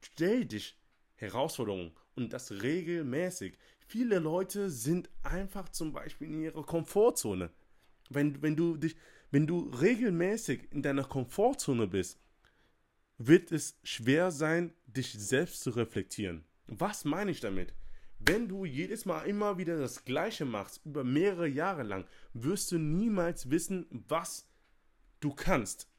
Stell 0.00 0.46
dich 0.46 0.80
Herausforderungen 1.16 1.92
und 2.14 2.32
das 2.32 2.50
regelmäßig. 2.50 3.58
Viele 3.86 4.18
Leute 4.18 4.70
sind 4.70 5.10
einfach 5.22 5.68
zum 5.68 5.92
Beispiel 5.92 6.28
in 6.28 6.42
ihrer 6.42 6.64
Komfortzone. 6.64 7.50
Wenn, 8.08 8.40
wenn, 8.42 8.56
du 8.56 8.76
dich, 8.76 8.96
wenn 9.30 9.46
du 9.46 9.70
regelmäßig 9.80 10.72
in 10.72 10.82
deiner 10.82 11.04
Komfortzone 11.04 11.86
bist, 11.86 12.18
wird 13.18 13.52
es 13.52 13.78
schwer 13.82 14.30
sein, 14.30 14.72
dich 14.86 15.12
selbst 15.12 15.62
zu 15.62 15.70
reflektieren. 15.70 16.44
Was 16.66 17.04
meine 17.04 17.30
ich 17.30 17.40
damit? 17.40 17.74
Wenn 18.26 18.48
du 18.48 18.64
jedes 18.64 19.04
Mal 19.04 19.24
immer 19.24 19.58
wieder 19.58 19.78
das 19.78 20.06
Gleiche 20.06 20.46
machst, 20.46 20.80
über 20.86 21.04
mehrere 21.04 21.46
Jahre 21.46 21.82
lang, 21.82 22.06
wirst 22.32 22.72
du 22.72 22.78
niemals 22.78 23.50
wissen, 23.50 23.86
was 23.90 24.48
du 25.20 25.34
kannst. 25.34 25.90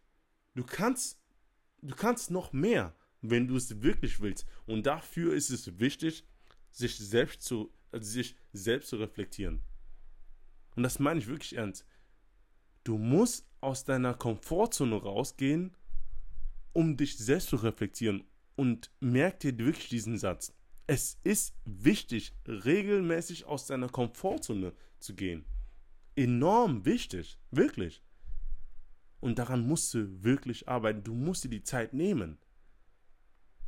Du 0.56 0.64
kannst, 0.64 1.22
du 1.84 1.96
kannst 1.96 2.32
noch 2.32 2.52
mehr, 2.52 2.96
wenn 3.22 3.48
du 3.48 3.56
es 3.56 3.84
wirklich 3.84 4.22
willst. 4.22 4.48
Und 4.66 4.88
dafür 4.88 5.36
ist 5.36 5.52
es 5.52 5.80
wichtig, 5.80 6.26
sich 6.72 6.98
selbst 6.98 7.44
zu, 7.44 7.72
also 7.92 8.10
sich 8.10 8.36
selbst 8.54 8.90
zu 8.90 8.96
reflektieren. 8.96 9.62
Und 10.76 10.82
das 10.82 10.98
meine 10.98 11.20
ich 11.20 11.28
wirklich 11.28 11.56
ernst. 11.56 11.86
Du 12.84 12.98
musst 12.98 13.48
aus 13.62 13.84
deiner 13.84 14.16
Komfortzone 14.16 14.96
rausgehen, 14.96 15.76
um 16.74 16.98
dich 16.98 17.18
selbst 17.18 17.50
zu 17.50 17.58
reflektieren. 17.58 18.24
Und 18.56 18.90
merk 19.00 19.42
dir 19.42 19.56
wirklich 19.60 19.90
diesen 19.90 20.18
Satz. 20.18 20.54
Es 20.88 21.18
ist 21.24 21.56
wichtig, 21.66 22.36
regelmäßig 22.48 23.46
aus 23.46 23.66
deiner 23.66 23.90
Komfortzone 23.90 24.74
zu 25.00 25.16
gehen. 25.16 25.46
Enorm 26.16 26.86
wichtig, 26.86 27.40
wirklich. 27.52 28.04
Und 29.20 29.40
daran 29.40 29.66
musst 29.66 29.94
du 29.94 30.24
wirklich 30.24 30.68
arbeiten. 30.68 31.04
Du 31.04 31.16
musst 31.16 31.44
dir 31.44 31.50
die 31.50 31.64
Zeit 31.64 31.94
nehmen. 31.94 32.38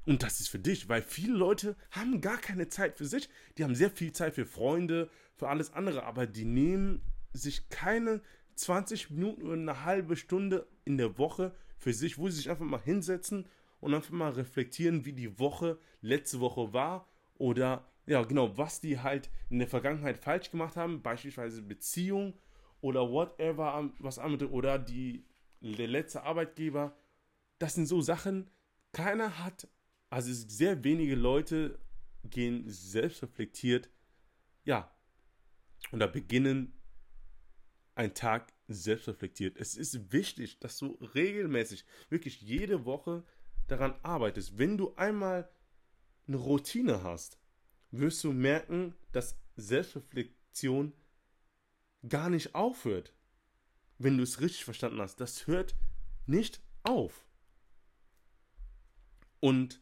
Und 0.06 0.24
das 0.24 0.40
ist 0.40 0.48
für 0.48 0.60
dich, 0.60 0.88
weil 0.88 1.02
viele 1.02 1.34
Leute 1.34 1.76
haben 1.92 2.22
gar 2.22 2.38
keine 2.38 2.70
Zeit 2.70 2.98
für 2.98 3.06
sich. 3.06 3.30
Die 3.58 3.64
haben 3.64 3.76
sehr 3.76 3.90
viel 3.90 4.12
Zeit 4.12 4.36
für 4.36 4.46
Freunde, 4.46 5.10
für 5.36 5.50
alles 5.50 5.74
andere, 5.74 6.04
aber 6.04 6.28
die 6.28 6.46
nehmen 6.46 7.02
sich 7.34 7.68
keine 7.70 8.22
20 8.56 9.10
Minuten 9.10 9.42
oder 9.44 9.54
eine 9.54 9.84
halbe 9.84 10.16
Stunde 10.16 10.68
in 10.86 10.98
der 10.98 11.18
Woche 11.18 11.54
für 11.78 11.94
sich, 11.94 12.18
wo 12.18 12.30
sie 12.30 12.38
sich 12.38 12.50
einfach 12.50 12.66
mal 12.66 12.82
hinsetzen 12.82 13.48
und 13.79 13.93
einfach 13.93 14.12
mal 14.12 14.31
reflektieren, 14.31 15.05
wie 15.05 15.13
die 15.13 15.39
Woche 15.39 15.79
letzte 16.01 16.39
Woche 16.39 16.74
war 16.74 17.07
oder 17.36 17.86
ja, 18.05 18.24
genau, 18.24 18.57
was 18.57 18.79
die 18.79 19.00
halt 19.00 19.29
in 19.50 19.60
der 19.60 19.67
Vergangenheit 19.67 20.17
falsch 20.17 20.50
gemacht 20.50 20.77
haben, 20.77 21.01
beispielsweise 21.01 21.62
Beziehung 21.62 22.39
oder 22.79 23.12
whatever, 23.12 23.91
was 24.00 24.17
andere 24.17 24.50
oder 24.50 24.79
die 24.79 25.25
der 25.62 25.88
letzte 25.88 26.24
Arbeitgeber. 26.24 26.98
Das 27.60 27.75
sind 27.75 27.88
so 27.88 28.01
Sachen, 28.01 28.50
keiner 28.93 29.43
hat, 29.43 29.67
also 30.10 30.31
sehr 30.31 30.84
wenige 30.84 31.15
Leute 31.15 31.79
gehen 32.24 32.63
selbstreflektiert, 32.67 33.89
ja, 34.63 34.91
oder 35.91 36.07
beginnen 36.07 36.74
einen 37.96 38.13
Tag 38.13 38.53
selbstreflektiert. 38.67 39.57
Es 39.57 39.75
ist 39.75 40.12
wichtig, 40.12 40.60
dass 40.60 40.77
du 40.77 40.98
regelmäßig, 41.15 41.84
wirklich 42.10 42.41
jede 42.41 42.86
Woche 42.86 43.25
daran 43.68 43.96
arbeitest. 44.04 44.58
Wenn 44.58 44.78
du 44.78 44.96
einmal 44.96 45.50
eine 46.28 46.38
Routine 46.38 47.04
hast, 47.04 47.38
wirst 47.92 48.24
du 48.24 48.34
merken, 48.34 48.96
dass 49.12 49.40
Selbstreflexion 49.56 50.94
gar 52.08 52.30
nicht 52.30 52.56
aufhört. 52.56 53.14
Wenn 53.98 54.18
du 54.18 54.24
es 54.24 54.42
richtig 54.42 54.66
verstanden 54.66 55.02
hast, 55.02 55.20
das 55.20 55.48
hört 55.48 55.76
nicht 56.26 56.62
auf. 56.84 57.26
Und 59.40 59.82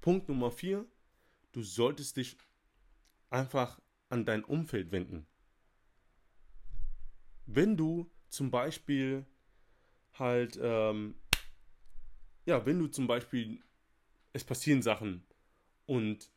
Punkt 0.00 0.28
Nummer 0.28 0.50
vier, 0.50 0.86
du 1.52 1.62
solltest 1.62 2.16
dich 2.16 2.36
einfach 3.30 3.80
an 4.08 4.24
dein 4.24 4.44
Umfeld 4.44 4.92
wenden. 4.92 5.26
Wenn 7.46 7.76
du 7.76 8.10
zum 8.28 8.50
Beispiel 8.50 9.26
halt, 10.14 10.58
ähm, 10.60 11.16
ja, 12.46 12.64
wenn 12.64 12.78
du 12.78 12.86
zum 12.86 13.06
Beispiel 13.06 13.60
es 14.32 14.44
passieren 14.44 14.82
Sachen 14.82 15.24
und 15.84 16.30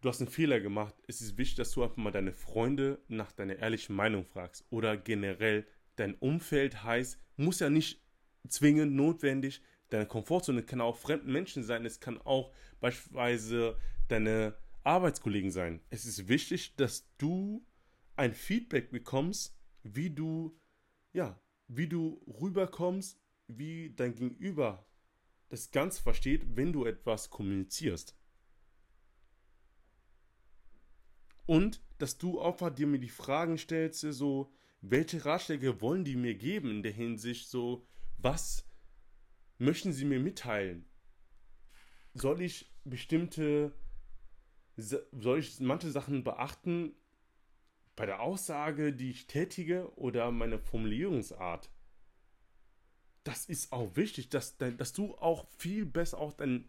du 0.00 0.08
hast 0.08 0.20
einen 0.20 0.30
Fehler 0.30 0.60
gemacht, 0.60 0.94
es 1.06 1.20
ist 1.20 1.36
wichtig, 1.36 1.56
dass 1.56 1.72
du 1.72 1.82
einfach 1.82 1.96
mal 1.96 2.10
deine 2.10 2.32
Freunde 2.32 3.00
nach 3.08 3.32
deiner 3.32 3.56
ehrlichen 3.56 3.94
Meinung 3.94 4.24
fragst 4.24 4.64
oder 4.70 4.96
generell 4.96 5.66
dein 5.96 6.14
Umfeld 6.14 6.82
heißt, 6.84 7.18
muss 7.36 7.60
ja 7.60 7.70
nicht 7.70 8.02
zwingend 8.48 8.94
notwendig 8.94 9.62
deine 9.90 10.06
Komfortzone 10.06 10.62
kann 10.62 10.80
auch 10.80 10.96
fremden 10.96 11.32
Menschen 11.32 11.62
sein, 11.62 11.84
es 11.84 12.00
kann 12.00 12.20
auch 12.22 12.52
beispielsweise 12.80 13.78
deine 14.08 14.56
Arbeitskollegen 14.82 15.50
sein. 15.50 15.80
Es 15.90 16.04
ist 16.04 16.28
wichtig, 16.28 16.76
dass 16.76 17.08
du 17.18 17.64
ein 18.16 18.34
Feedback 18.34 18.90
bekommst, 18.90 19.56
wie 19.82 20.10
du 20.10 20.58
ja, 21.12 21.40
wie 21.68 21.88
du 21.88 22.22
rüberkommst, 22.40 23.20
wie 23.48 23.94
dein 23.94 24.14
Gegenüber 24.14 24.86
das 25.48 25.70
Ganze 25.70 26.02
versteht, 26.02 26.56
wenn 26.56 26.72
du 26.72 26.84
etwas 26.84 27.30
kommunizierst. 27.30 28.16
Und 31.46 31.80
dass 31.98 32.18
du 32.18 32.40
einfach 32.40 32.74
dir 32.74 32.86
mir 32.86 32.98
die 32.98 33.08
Fragen 33.08 33.56
stellst, 33.56 34.00
so, 34.00 34.52
welche 34.80 35.24
Ratschläge 35.24 35.80
wollen 35.80 36.04
die 36.04 36.16
mir 36.16 36.34
geben 36.34 36.70
in 36.70 36.82
der 36.82 36.92
Hinsicht, 36.92 37.48
so, 37.48 37.86
was 38.18 38.68
möchten 39.58 39.92
sie 39.92 40.04
mir 40.04 40.20
mitteilen? 40.20 40.84
Soll 42.14 42.42
ich 42.42 42.74
bestimmte, 42.84 43.72
soll 44.76 45.38
ich 45.38 45.60
manche 45.60 45.90
Sachen 45.90 46.24
beachten 46.24 46.94
bei 47.94 48.06
der 48.06 48.20
Aussage, 48.20 48.92
die 48.92 49.10
ich 49.10 49.26
tätige 49.26 49.94
oder 49.96 50.30
meine 50.32 50.58
Formulierungsart? 50.58 51.70
Das 53.26 53.46
ist 53.46 53.72
auch 53.72 53.96
wichtig, 53.96 54.28
dass, 54.28 54.56
dass 54.56 54.92
du 54.92 55.14
auch 55.16 55.46
viel 55.58 55.84
besser 55.86 56.18
auch 56.18 56.32
dein, 56.32 56.68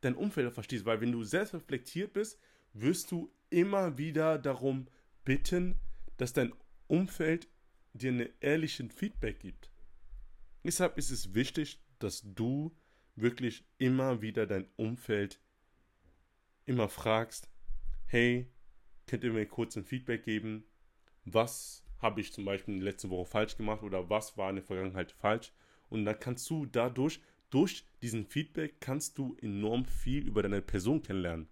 dein 0.00 0.14
Umfeld 0.14 0.52
verstehst, 0.52 0.84
weil 0.84 1.00
wenn 1.00 1.12
du 1.12 1.22
selbst 1.22 1.54
reflektiert 1.54 2.12
bist, 2.12 2.38
wirst 2.72 3.10
du 3.10 3.32
immer 3.50 3.98
wieder 3.98 4.38
darum 4.38 4.86
bitten, 5.24 5.78
dass 6.16 6.32
dein 6.32 6.52
Umfeld 6.88 7.48
dir 7.92 8.10
einen 8.10 8.28
ehrlichen 8.40 8.90
Feedback 8.90 9.40
gibt. 9.40 9.70
Deshalb 10.64 10.96
ist 10.96 11.10
es 11.10 11.34
wichtig, 11.34 11.80
dass 11.98 12.22
du 12.24 12.74
wirklich 13.14 13.64
immer 13.78 14.22
wieder 14.22 14.46
dein 14.46 14.66
Umfeld 14.76 15.40
immer 16.64 16.88
fragst, 16.88 17.48
hey, 18.06 18.50
könnt 19.06 19.24
ihr 19.24 19.32
mir 19.32 19.46
kurz 19.46 19.76
ein 19.76 19.84
Feedback 19.84 20.24
geben? 20.24 20.64
was 21.24 21.84
habe 21.98 22.20
ich 22.20 22.32
zum 22.32 22.44
Beispiel 22.44 22.74
in 22.74 22.80
der 22.80 22.92
letzten 22.92 23.10
Woche 23.10 23.30
falsch 23.30 23.56
gemacht 23.56 23.82
oder 23.82 24.10
was 24.10 24.36
war 24.36 24.50
in 24.50 24.56
der 24.56 24.64
Vergangenheit 24.64 25.12
falsch. 25.12 25.52
Und 25.92 26.06
dann 26.06 26.18
kannst 26.18 26.48
du 26.48 26.64
dadurch, 26.64 27.20
durch 27.50 27.84
diesen 28.00 28.24
Feedback, 28.24 28.80
kannst 28.80 29.18
du 29.18 29.36
enorm 29.42 29.84
viel 29.84 30.26
über 30.26 30.42
deine 30.42 30.62
Person 30.62 31.02
kennenlernen. 31.02 31.48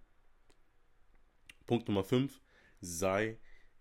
Punkt 1.67 1.87
Nummer 1.87 2.03
5, 2.03 2.41
sei 2.79 3.37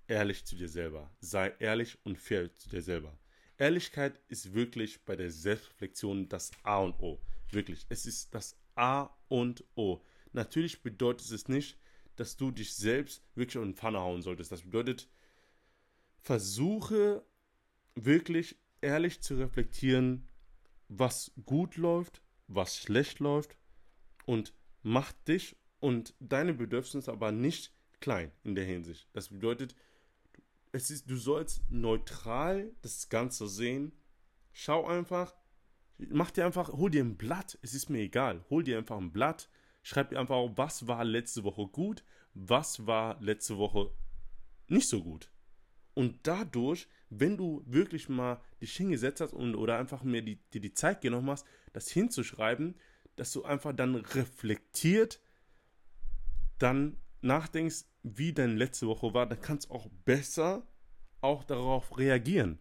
ehrlich 0.06 0.44
zu 0.44 0.56
dir 0.56 0.68
selber. 0.68 1.10
Sei 1.20 1.54
ehrlich 1.60 1.98
und 2.04 2.18
fair 2.18 2.54
zu 2.54 2.68
dir 2.68 2.82
selber. 2.82 3.18
Ehrlichkeit 3.56 4.20
ist 4.28 4.52
wirklich 4.52 5.02
bei 5.06 5.16
der 5.16 5.30
Selbstreflexion 5.30 6.28
das 6.28 6.50
A 6.62 6.80
und 6.80 7.00
O. 7.00 7.22
Wirklich, 7.52 7.86
es 7.88 8.04
ist 8.04 8.34
das 8.34 8.54
A 8.74 9.08
und 9.28 9.64
O. 9.74 10.02
Natürlich 10.32 10.82
bedeutet 10.82 11.30
es 11.30 11.48
nicht, 11.48 11.78
dass 12.16 12.36
du 12.36 12.50
dich 12.50 12.74
selbst 12.74 13.24
wirklich 13.34 13.56
in 13.56 13.70
den 13.70 13.74
Pfanne 13.74 14.00
hauen 14.00 14.20
solltest. 14.20 14.52
Das 14.52 14.60
bedeutet, 14.60 15.08
versuche 16.20 17.24
wirklich 17.94 18.58
ehrlich 18.82 19.22
zu 19.22 19.36
reflektieren, 19.36 20.29
was 20.90 21.32
gut 21.46 21.76
läuft, 21.76 22.20
was 22.48 22.76
schlecht 22.76 23.20
läuft 23.20 23.56
und 24.26 24.52
mach 24.82 25.12
dich 25.12 25.56
und 25.78 26.14
deine 26.18 26.52
Bedürfnisse 26.52 27.12
aber 27.12 27.32
nicht 27.32 27.72
klein 28.00 28.32
in 28.42 28.54
der 28.54 28.64
Hinsicht. 28.64 29.08
Das 29.12 29.28
bedeutet, 29.28 29.76
es 30.72 30.90
ist, 30.90 31.08
du 31.08 31.16
sollst 31.16 31.62
neutral 31.70 32.72
das 32.82 33.08
Ganze 33.08 33.48
sehen. 33.48 33.92
Schau 34.52 34.86
einfach, 34.86 35.34
mach 35.98 36.32
dir 36.32 36.44
einfach, 36.44 36.72
hol 36.72 36.90
dir 36.90 37.04
ein 37.04 37.16
Blatt, 37.16 37.58
es 37.62 37.72
ist 37.72 37.88
mir 37.88 38.00
egal, 38.00 38.44
hol 38.50 38.64
dir 38.64 38.78
einfach 38.78 38.98
ein 38.98 39.12
Blatt, 39.12 39.48
schreib 39.82 40.10
dir 40.10 40.18
einfach 40.18 40.50
was 40.56 40.88
war 40.88 41.04
letzte 41.04 41.44
Woche 41.44 41.66
gut, 41.68 42.04
was 42.34 42.86
war 42.86 43.20
letzte 43.20 43.58
Woche 43.58 43.94
nicht 44.66 44.88
so 44.88 45.02
gut. 45.02 45.30
Und 45.94 46.26
dadurch, 46.26 46.88
wenn 47.10 47.36
du 47.36 47.62
wirklich 47.66 48.08
mal 48.08 48.40
dich 48.60 48.76
hingesetzt 48.76 49.20
hast 49.20 49.32
und 49.32 49.56
oder 49.56 49.78
einfach 49.78 50.02
mir 50.02 50.22
die, 50.22 50.36
dir 50.52 50.60
die 50.60 50.74
Zeit 50.74 51.00
genommen 51.00 51.30
hast, 51.30 51.44
das 51.72 51.88
hinzuschreiben, 51.88 52.76
dass 53.16 53.32
du 53.32 53.44
einfach 53.44 53.74
dann 53.74 53.96
reflektiert, 53.96 55.20
dann 56.58 56.96
nachdenkst, 57.20 57.84
wie 58.02 58.32
deine 58.32 58.54
letzte 58.54 58.86
Woche 58.86 59.12
war, 59.12 59.26
dann 59.26 59.40
kannst 59.40 59.68
du 59.68 59.74
auch 59.74 59.88
besser 60.04 60.66
auch 61.20 61.44
darauf 61.44 61.98
reagieren. 61.98 62.58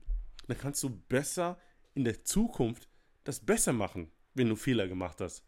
Dann 0.47 0.57
kannst 0.57 0.83
du 0.83 0.89
besser 0.89 1.59
in 1.93 2.03
der 2.03 2.23
Zukunft 2.23 2.89
das 3.23 3.39
besser 3.39 3.73
machen, 3.73 4.11
wenn 4.33 4.49
du 4.49 4.55
Fehler 4.55 4.87
gemacht 4.87 5.21
hast. 5.21 5.45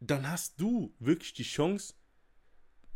Dann 0.00 0.28
hast 0.28 0.60
du 0.60 0.94
wirklich 0.98 1.32
die 1.32 1.44
Chance, 1.44 1.94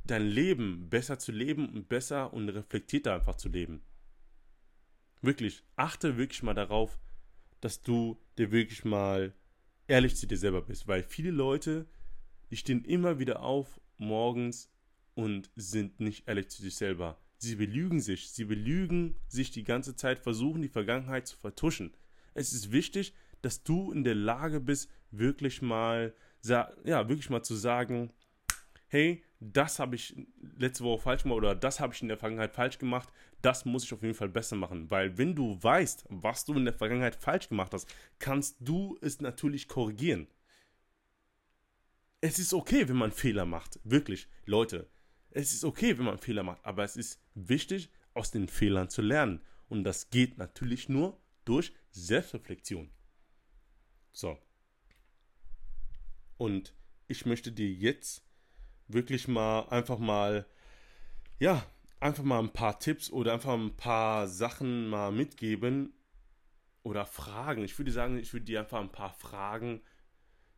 dein 0.04 0.26
Leben 0.26 0.88
besser 0.88 1.18
zu 1.18 1.32
leben 1.32 1.68
und 1.68 1.88
besser 1.88 2.32
und 2.32 2.49
reflektierter 2.49 3.14
einfach 3.14 3.37
zu 3.37 3.49
leben. 3.49 3.82
Wirklich, 5.21 5.62
achte 5.76 6.16
wirklich 6.16 6.42
mal 6.42 6.54
darauf, 6.54 6.99
dass 7.61 7.82
du 7.82 8.18
dir 8.38 8.50
wirklich 8.50 8.85
mal 8.85 9.35
ehrlich 9.87 10.16
zu 10.16 10.26
dir 10.26 10.37
selber 10.37 10.62
bist, 10.62 10.88
weil 10.88 11.02
viele 11.02 11.30
Leute, 11.30 11.87
die 12.50 12.56
stehen 12.56 12.85
immer 12.85 13.18
wieder 13.18 13.42
auf 13.42 13.80
morgens 13.99 14.68
und 15.14 15.50
sind 15.54 16.00
nicht 16.00 16.26
ehrlich 16.26 16.49
zu 16.49 16.62
sich 16.62 16.75
selber. 16.75 17.21
Sie 17.38 17.56
belügen 17.56 18.00
sich, 18.00 18.30
sie 18.30 18.44
belügen 18.44 19.16
sich 19.28 19.50
die 19.50 19.64
ganze 19.64 19.94
Zeit, 19.94 20.18
versuchen 20.18 20.62
die 20.62 20.68
Vergangenheit 20.68 21.26
zu 21.26 21.37
vertuschen. 21.37 21.94
Es 22.35 22.52
ist 22.52 22.73
wichtig, 22.73 23.14
dass 23.42 23.62
du 23.62 23.92
in 23.92 24.04
der 24.04 24.14
Lage 24.14 24.61
bist, 24.61 24.90
wirklich 25.11 25.62
mal, 25.62 26.14
ja, 26.42 26.73
wirklich 27.09 27.30
mal 27.30 27.42
zu 27.42 27.54
sagen, 27.54 28.12
hey, 28.88 29.23
das 29.42 29.78
habe 29.78 29.96
ich 29.96 30.14
letzte 30.58 30.84
Woche 30.84 31.02
falsch 31.02 31.25
gemacht 31.25 31.38
oder 31.38 31.54
das 31.54 31.80
habe 31.80 31.92
ich 31.92 32.02
in 32.02 32.08
der 32.08 32.16
Vergangenheit 32.16 32.54
falsch 32.54 32.78
gemacht, 32.78 33.08
das 33.40 33.64
muss 33.64 33.84
ich 33.84 33.92
auf 33.92 34.02
jeden 34.02 34.14
Fall 34.14 34.28
besser 34.28 34.54
machen. 34.56 34.90
Weil 34.90 35.18
wenn 35.18 35.34
du 35.34 35.61
weißt, 35.61 36.04
was 36.08 36.44
du 36.44 36.54
in 36.54 36.64
der 36.64 36.75
Vergangenheit 36.75 37.16
falsch 37.16 37.49
gemacht 37.49 37.75
hast, 37.75 37.92
kannst 38.18 38.56
du 38.60 38.97
es 39.00 39.21
natürlich 39.21 39.67
korrigieren. 39.67 40.28
Es 42.21 42.38
ist 42.38 42.54
okay, 42.54 42.88
wenn 42.88 42.97
man 42.97 43.10
Fehler 43.10 43.45
macht. 43.45 43.80
Wirklich, 43.82 44.28
Leute. 44.47 44.88
Es 45.30 45.52
ist 45.52 45.64
okay, 45.64 45.99
wenn 45.99 46.04
man 46.04 46.19
Fehler 46.19 46.45
macht. 46.45 46.64
Aber 46.64 46.84
es 46.84 46.97
ist 46.97 47.21
wichtig, 47.34 47.90
aus 48.14 48.30
den 48.30 48.47
Fehlern 48.47 48.90
zu 48.90 49.02
lernen. 49.02 49.40
Und 49.69 49.82
das 49.82 50.10
geht 50.10 50.38
natürlich 50.38 50.88
nur 50.88 51.19
durch 51.45 51.73
Selbstreflexion. 51.90 52.90
So. 54.12 54.38
Und 56.36 56.75
ich 57.08 57.26
möchte 57.26 57.50
dir 57.50 57.71
jetzt 57.71 58.25
wirklich 58.93 59.28
mal 59.28 59.69
einfach 59.69 59.99
mal, 59.99 60.47
ja, 61.39 61.65
einfach 62.00 62.25
mal 62.25 62.41
ein 62.41 62.52
paar 62.52 62.78
Tipps 62.78 63.11
oder 63.11 63.33
einfach 63.33 63.55
ein 63.55 63.76
paar 63.76 64.26
Sachen 64.26 64.89
mal 64.89 65.13
mitgeben 65.13 65.93
oder 66.83 67.07
Fragen. 67.07 67.63
Ich 67.65 67.78
würde 67.78 67.93
sagen, 67.93 68.19
ich 68.19 68.33
würde 68.33 68.47
dir 68.47 68.61
einfach 68.61 68.81
ein 68.81 68.93
paar 68.93 69.13
Fragen, 69.13 69.81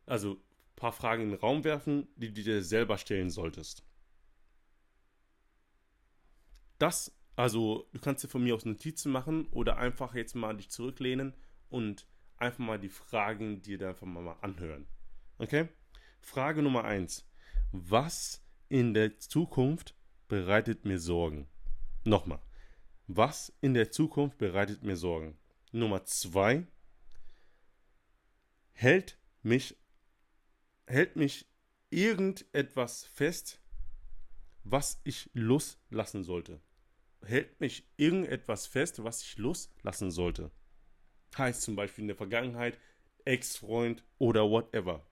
also 0.05 0.33
ein 0.33 0.75
paar 0.75 0.91
Fragen 0.91 1.23
in 1.23 1.29
den 1.31 1.39
Raum 1.39 1.63
werfen, 1.63 2.07
die 2.15 2.33
du 2.33 2.41
dir 2.41 2.63
selber 2.63 2.97
stellen 2.97 3.29
solltest. 3.29 3.83
Das, 6.79 7.15
also 7.35 7.87
du 7.93 7.99
kannst 7.99 8.23
dir 8.23 8.27
von 8.27 8.43
mir 8.43 8.55
aus 8.55 8.65
Notizen 8.65 9.11
machen 9.11 9.47
oder 9.51 9.77
einfach 9.77 10.15
jetzt 10.15 10.35
mal 10.35 10.57
dich 10.57 10.69
zurücklehnen 10.69 11.33
und 11.69 12.07
einfach 12.37 12.59
mal 12.59 12.79
die 12.79 12.89
Fragen 12.89 13.61
dir 13.61 13.77
da 13.77 13.89
einfach 13.89 14.07
mal 14.07 14.35
anhören. 14.41 14.87
Okay? 15.37 15.69
Frage 16.21 16.61
Nummer 16.61 16.83
1 16.83 17.25
was 17.89 18.41
in 18.69 18.93
der 18.93 19.19
Zukunft 19.19 19.95
bereitet 20.27 20.85
mir 20.85 20.99
Sorgen? 20.99 21.47
Nochmal, 22.03 22.41
was 23.07 23.53
in 23.61 23.73
der 23.73 23.91
Zukunft 23.91 24.37
bereitet 24.37 24.83
mir 24.83 24.95
Sorgen? 24.95 25.37
Nummer 25.71 26.05
zwei, 26.05 26.65
hält 28.73 29.17
mich, 29.43 29.75
hält 30.87 31.15
mich 31.15 31.45
irgendetwas 31.89 33.05
fest, 33.05 33.59
was 34.63 34.99
ich 35.03 35.29
loslassen 35.33 36.23
sollte? 36.23 36.59
Hält 37.23 37.59
mich 37.59 37.87
irgendetwas 37.97 38.67
fest, 38.67 39.03
was 39.03 39.21
ich 39.21 39.37
loslassen 39.37 40.11
sollte? 40.11 40.51
Heißt 41.37 41.63
zum 41.63 41.75
Beispiel 41.75 42.03
in 42.03 42.07
der 42.07 42.17
Vergangenheit 42.17 42.77
Ex-Freund 43.25 44.03
oder 44.19 44.49
whatever. 44.49 45.05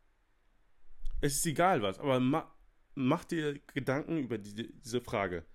Es 1.22 1.36
ist 1.36 1.46
egal 1.46 1.82
was, 1.82 2.00
aber 2.00 2.20
mach 2.96 3.24
dir 3.26 3.60
Gedanken 3.74 4.18
über 4.18 4.38
die, 4.38 4.72
diese 4.80 5.02
Frage. 5.02 5.46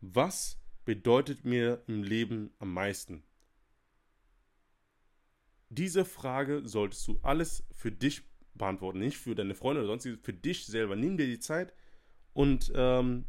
Was 0.00 0.58
bedeutet 0.84 1.44
mir 1.44 1.82
im 1.86 2.02
Leben 2.02 2.52
am 2.58 2.72
meisten? 2.72 3.22
Diese 5.68 6.04
Frage 6.04 6.62
solltest 6.64 7.06
du 7.08 7.18
alles 7.22 7.64
für 7.72 7.90
dich 7.90 8.22
beantworten, 8.54 9.00
nicht 9.00 9.18
für 9.18 9.34
deine 9.34 9.54
Freunde 9.54 9.80
oder 9.80 9.88
sonstiges, 9.88 10.20
für 10.22 10.32
dich 10.32 10.66
selber. 10.66 10.96
Nimm 10.96 11.16
dir 11.16 11.26
die 11.26 11.40
Zeit 11.40 11.72
und 12.32 12.72
ähm, 12.74 13.24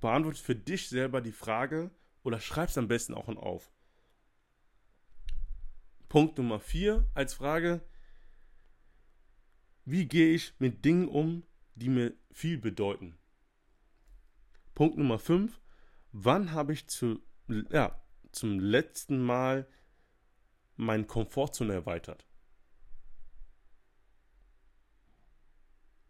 beantworte 0.00 0.42
für 0.42 0.54
dich 0.54 0.88
selber 0.88 1.20
die 1.20 1.32
Frage 1.32 1.90
oder 2.22 2.40
schreib 2.40 2.68
es 2.68 2.78
am 2.78 2.88
besten 2.88 3.14
auch 3.14 3.28
auf. 3.28 3.70
Punkt 6.08 6.38
Nummer 6.38 6.58
4 6.58 7.06
als 7.14 7.34
Frage, 7.34 7.82
wie 9.84 10.06
gehe 10.06 10.34
ich 10.34 10.54
mit 10.58 10.84
Dingen 10.84 11.08
um, 11.08 11.42
die 11.78 11.88
mir 11.88 12.14
viel 12.30 12.58
bedeuten? 12.58 13.16
Punkt 14.74 14.96
Nummer 14.96 15.18
5. 15.18 15.60
Wann 16.12 16.52
habe 16.52 16.72
ich 16.72 16.86
zu, 16.86 17.20
ja, 17.70 18.00
zum 18.32 18.60
letzten 18.60 19.22
Mal 19.22 19.68
meine 20.76 21.04
Komfortzone 21.04 21.72
erweitert? 21.72 22.26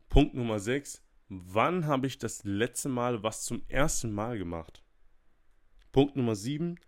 Punkt 0.09 0.35
Nummer 0.35 0.59
6. 0.59 1.03
Wann 1.29 1.87
habe 1.87 2.07
ich 2.07 2.19
das 2.19 2.45
letzte 2.45 2.89
Mal 2.89 3.23
was 3.23 3.45
zum 3.45 3.63
ersten 3.69 4.13
Mal 4.13 4.39
gemacht? 4.39 4.83
Punkt 5.93 6.17
Nummer 6.17 6.35
7. 6.35 6.79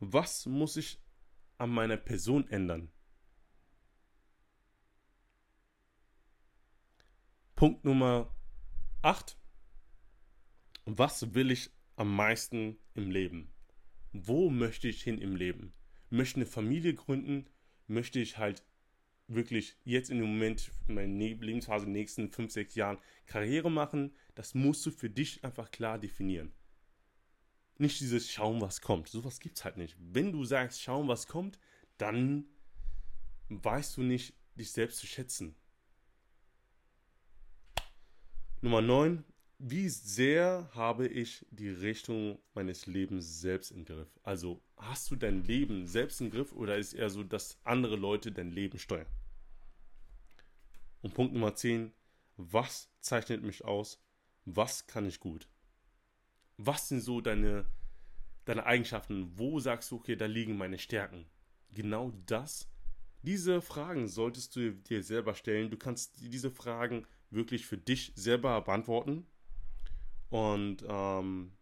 Was 0.00 0.46
muss 0.46 0.76
ich 0.76 1.00
an 1.58 1.70
meiner 1.70 1.96
Person 1.96 2.48
ändern? 2.48 2.90
Punkt 7.58 7.84
Nummer 7.84 8.32
8. 9.02 9.36
Was 10.84 11.34
will 11.34 11.50
ich 11.50 11.70
am 11.96 12.14
meisten 12.14 12.78
im 12.94 13.10
Leben? 13.10 13.52
Wo 14.12 14.48
möchte 14.48 14.86
ich 14.86 15.02
hin 15.02 15.18
im 15.18 15.34
Leben? 15.34 15.72
Möchte 16.08 16.36
eine 16.36 16.46
Familie 16.46 16.94
gründen? 16.94 17.50
Möchte 17.88 18.20
ich 18.20 18.38
halt 18.38 18.62
wirklich 19.26 19.76
jetzt 19.82 20.08
in 20.08 20.18
dem 20.18 20.28
Moment, 20.28 20.70
in 20.86 20.94
meiner 20.94 21.12
ne-, 21.12 21.34
Lebensphase, 21.34 21.86
in 21.86 21.92
den 21.92 22.00
nächsten 22.00 22.30
5, 22.30 22.52
6 22.52 22.76
Jahren 22.76 22.98
Karriere 23.26 23.72
machen? 23.72 24.14
Das 24.36 24.54
musst 24.54 24.86
du 24.86 24.92
für 24.92 25.10
dich 25.10 25.42
einfach 25.42 25.72
klar 25.72 25.98
definieren. 25.98 26.52
Nicht 27.76 27.98
dieses 27.98 28.30
Schauen, 28.30 28.60
was 28.60 28.82
kommt. 28.82 29.08
Sowas 29.08 29.40
gibt 29.40 29.56
es 29.56 29.64
halt 29.64 29.78
nicht. 29.78 29.96
Wenn 29.98 30.30
du 30.30 30.44
sagst, 30.44 30.80
schauen, 30.80 31.08
was 31.08 31.26
kommt, 31.26 31.58
dann 31.96 32.44
weißt 33.48 33.96
du 33.96 34.02
nicht, 34.02 34.34
dich 34.54 34.70
selbst 34.70 34.98
zu 34.98 35.08
schätzen. 35.08 35.56
Nummer 38.60 38.82
9. 38.82 39.24
wie 39.60 39.88
sehr 39.88 40.68
habe 40.74 41.06
ich 41.06 41.46
die 41.52 41.68
Richtung 41.68 42.40
meines 42.54 42.86
Lebens 42.86 43.40
selbst 43.40 43.70
im 43.70 43.84
Griff? 43.84 44.08
Also 44.24 44.60
hast 44.76 45.12
du 45.12 45.14
dein 45.14 45.44
Leben 45.44 45.86
selbst 45.86 46.20
im 46.20 46.28
Griff 46.28 46.52
oder 46.52 46.76
ist 46.76 46.92
eher 46.92 47.08
so, 47.08 47.22
dass 47.22 47.56
andere 47.62 47.94
Leute 47.94 48.32
dein 48.32 48.50
Leben 48.50 48.80
steuern? 48.80 49.06
Und 51.02 51.14
Punkt 51.14 51.34
Nummer 51.34 51.54
10, 51.54 51.92
was 52.36 52.90
zeichnet 52.98 53.44
mich 53.44 53.64
aus? 53.64 54.02
Was 54.44 54.88
kann 54.88 55.06
ich 55.06 55.20
gut? 55.20 55.48
Was 56.56 56.88
sind 56.88 57.00
so 57.00 57.20
deine, 57.20 57.64
deine 58.44 58.66
Eigenschaften? 58.66 59.38
Wo 59.38 59.60
sagst 59.60 59.92
du, 59.92 59.96
okay, 59.96 60.16
da 60.16 60.26
liegen 60.26 60.58
meine 60.58 60.80
Stärken? 60.80 61.26
Genau 61.74 62.12
das. 62.26 62.68
Diese 63.22 63.60
Fragen 63.60 64.08
solltest 64.08 64.56
du 64.56 64.72
dir 64.72 65.04
selber 65.04 65.36
stellen. 65.36 65.70
Du 65.70 65.76
kannst 65.76 66.20
diese 66.20 66.50
Fragen 66.50 67.06
wirklich 67.30 67.66
für 67.66 67.78
dich 67.78 68.12
selber 68.14 68.60
beantworten 68.62 69.26
und 70.30 70.84
ähm, 70.86 71.52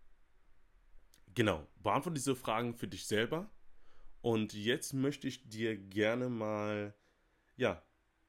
genau, 1.35 1.67
beantworte 1.83 2.15
diese 2.15 2.37
Fragen 2.37 2.75
für 2.75 2.89
dich 2.89 3.07
selber. 3.07 3.51
Und 4.23 4.55
jetzt 4.55 4.93
möchte 4.93 5.29
ich 5.29 5.49
dir 5.49 5.77
gerne 5.77 6.29
mal, 6.29 6.95
ja, 7.57 7.83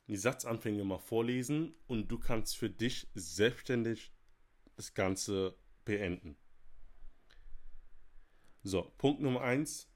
die 0.08 0.17
Satzanfänge 0.17 0.84
mal 0.84 1.00
vorlesen 1.00 1.73
und 1.88 2.10
du 2.10 2.19
kannst 2.19 2.56
für 2.56 2.69
dich 2.69 3.08
selbstständig 3.15 4.12
das 4.76 4.93
Ganze 4.93 5.58
beenden. 5.86 6.38
So, 8.63 8.84
Punkt 8.97 9.21
Nummer 9.21 9.41
eins: 9.41 9.89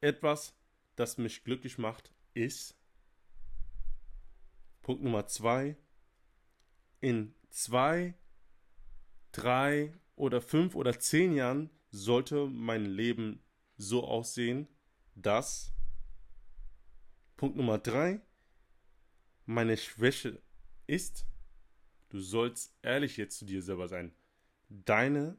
Etwas, 0.00 0.54
das 0.96 1.18
mich 1.18 1.44
glücklich 1.44 1.76
macht, 1.76 2.12
ist. 2.34 2.78
Punkt 4.82 5.02
Nummer 5.02 5.26
zwei: 5.26 5.76
In 7.00 7.34
zwei 7.50 8.14
drei 9.32 9.92
oder 10.16 10.40
fünf 10.40 10.74
oder 10.74 10.98
zehn 10.98 11.34
Jahren 11.34 11.70
sollte 11.90 12.46
mein 12.46 12.84
Leben 12.84 13.42
so 13.76 14.04
aussehen, 14.04 14.68
dass 15.14 15.72
Punkt 17.36 17.56
Nummer 17.56 17.78
drei 17.78 18.20
meine 19.46 19.76
Schwäche 19.76 20.40
ist, 20.86 21.26
du 22.10 22.20
sollst 22.20 22.76
ehrlich 22.82 23.16
jetzt 23.16 23.38
zu 23.38 23.44
dir 23.44 23.62
selber 23.62 23.88
sein. 23.88 24.14
Deine 24.68 25.36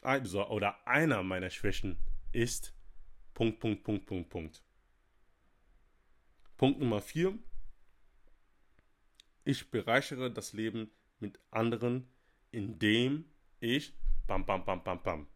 also, 0.00 0.46
oder 0.48 0.86
einer 0.86 1.22
meiner 1.22 1.50
Schwächen 1.50 1.96
ist 2.32 2.74
Punkt, 3.34 3.60
Punkt, 3.60 3.84
Punkt, 3.84 4.06
Punkt, 4.06 4.30
Punkt. 4.30 4.62
Punkt 6.56 6.80
Nummer 6.80 7.00
vier. 7.00 7.38
Ich 9.44 9.70
bereichere 9.70 10.32
das 10.32 10.52
Leben 10.52 10.90
mit 11.20 11.38
anderen 11.50 12.08
indem 12.54 13.24
ich 13.58 13.92
bam, 14.28 14.46
bam, 14.46 14.64
bam, 14.64 14.82
bam, 14.84 15.02
bam. 15.02 15.26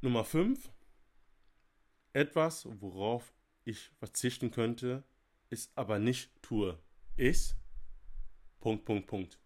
Nummer 0.00 0.24
5. 0.24 0.70
Etwas, 2.12 2.68
worauf 2.80 3.32
ich 3.64 3.90
verzichten 3.98 4.52
könnte, 4.52 5.02
ist 5.50 5.76
aber 5.76 5.98
nicht 5.98 6.30
tue, 6.42 6.78
ist 7.16 7.56
Punkt, 8.60 8.84
Punkt, 8.84 9.08
Punkt. 9.08 9.40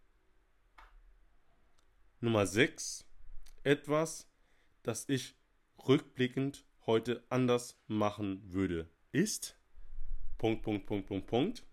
Nummer 2.20 2.46
6. 2.46 3.06
Etwas, 3.62 4.28
das 4.82 5.08
ich 5.08 5.36
rückblickend 5.88 6.66
heute 6.84 7.24
anders 7.30 7.80
machen 7.86 8.52
würde, 8.52 8.90
ist 9.12 9.58
Punkt, 10.38 10.62
Punkt, 10.62 10.86
Punkt, 10.86 11.06
Punkt, 11.06 11.26
Punkt 11.26 11.66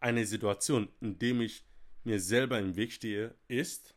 eine 0.00 0.24
Situation, 0.24 0.88
in 1.00 1.18
dem 1.18 1.40
ich 1.40 1.64
mir 2.04 2.20
selber 2.20 2.58
im 2.58 2.76
Weg 2.76 2.92
stehe, 2.92 3.34
ist 3.48 3.94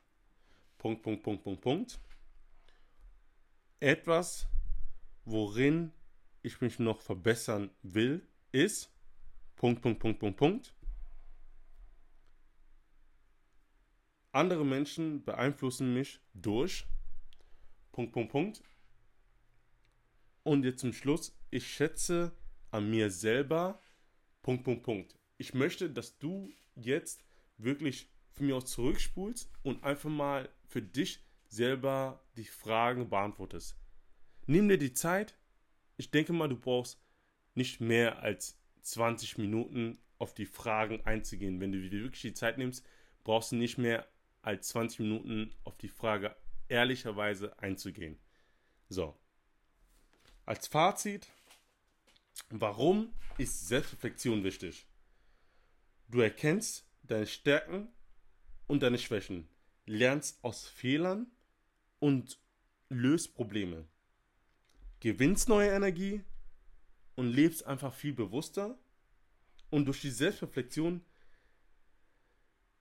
Punkt, 0.78 1.04
Punkt, 1.04 1.24
Punkt, 1.24 1.44
Punkt, 1.44 1.62
Punkt. 1.62 2.00
Etwas, 3.80 4.48
worin 5.26 5.92
ich 6.42 6.62
mich 6.62 6.80
noch 6.80 7.02
verbessern 7.02 7.70
will, 7.84 8.28
ist 8.52 8.92
Punkt, 9.56 9.82
Punkt, 9.82 10.00
Punkt, 10.00 10.20
Punkt, 10.20 10.38
Punkt. 10.38 10.76
Andere 14.32 14.66
Menschen 14.66 15.24
beeinflussen 15.24 15.94
mich 15.94 16.20
durch 16.34 16.86
Punkt, 17.92 18.14
Punkt, 18.14 18.32
Punkt. 18.32 18.64
Und 20.44 20.64
jetzt 20.64 20.80
zum 20.80 20.94
Schluss, 20.94 21.38
ich 21.52 21.68
schätze 21.68 22.32
an 22.72 22.90
mir 22.90 23.12
selber 23.12 23.80
Punkt, 24.42 24.64
Punkt, 24.64 24.84
Punkt 24.84 25.16
ich 25.42 25.56
möchte, 25.56 25.90
dass 25.90 26.20
du 26.20 26.54
jetzt 26.76 27.24
wirklich 27.58 28.08
von 28.30 28.46
mir 28.46 28.58
aus 28.58 28.66
zurückspulst 28.66 29.50
und 29.64 29.84
einfach 29.84 30.10
mal 30.12 30.48
für 30.68 30.84
dich 30.84 31.20
selber 31.48 32.24
die 32.38 32.46
Fragen 32.46 33.10
beantwortest. 33.10 33.76
Nimm 34.46 34.70
dir 34.70 34.78
die 34.78 34.94
Zeit. 34.94 35.34
Ich 35.98 36.12
denke 36.12 36.32
mal, 36.32 36.48
du 36.48 36.56
brauchst 36.56 37.02
nicht 37.56 37.82
mehr 37.82 38.22
als 38.22 38.60
20 38.84 39.40
Minuten 39.40 39.98
auf 40.20 40.36
die 40.36 40.46
Fragen 40.46 41.04
einzugehen. 41.08 41.60
Wenn 41.60 41.72
du 41.72 41.82
dir 41.82 42.04
wirklich 42.04 42.22
die 42.22 42.36
Zeit 42.36 42.60
nimmst, 42.60 42.86
brauchst 43.24 43.52
du 43.52 43.56
nicht 43.56 43.80
mehr 43.80 44.08
als 44.44 44.68
20 44.68 45.00
Minuten 45.00 45.56
auf 45.64 45.76
die 45.80 45.90
Frage 45.90 46.36
ehrlicherweise 46.68 47.58
einzugehen. 47.58 48.20
So. 48.90 49.18
Als 50.46 50.68
Fazit, 50.68 51.28
warum 52.50 53.14
ist 53.38 53.68
Selbstreflexion 53.68 54.44
wichtig? 54.44 54.88
Du 56.08 56.20
erkennst 56.20 56.86
deine 57.04 57.28
Stärken 57.28 57.90
und 58.68 58.84
deine 58.84 58.98
Schwächen, 58.98 59.48
lernst 59.86 60.44
aus 60.44 60.68
Fehlern 60.68 61.28
und 62.00 62.40
löst 62.90 63.34
Probleme. 63.36 63.88
Gewinnst 65.00 65.50
neue 65.50 65.72
Energie 65.72 66.22
und 67.16 67.32
lebst 67.32 67.66
einfach 67.66 67.94
viel 67.94 68.14
bewusster. 68.14 68.78
Und 69.70 69.86
durch 69.86 70.02
die 70.02 70.12
Selbstreflexion 70.12 71.04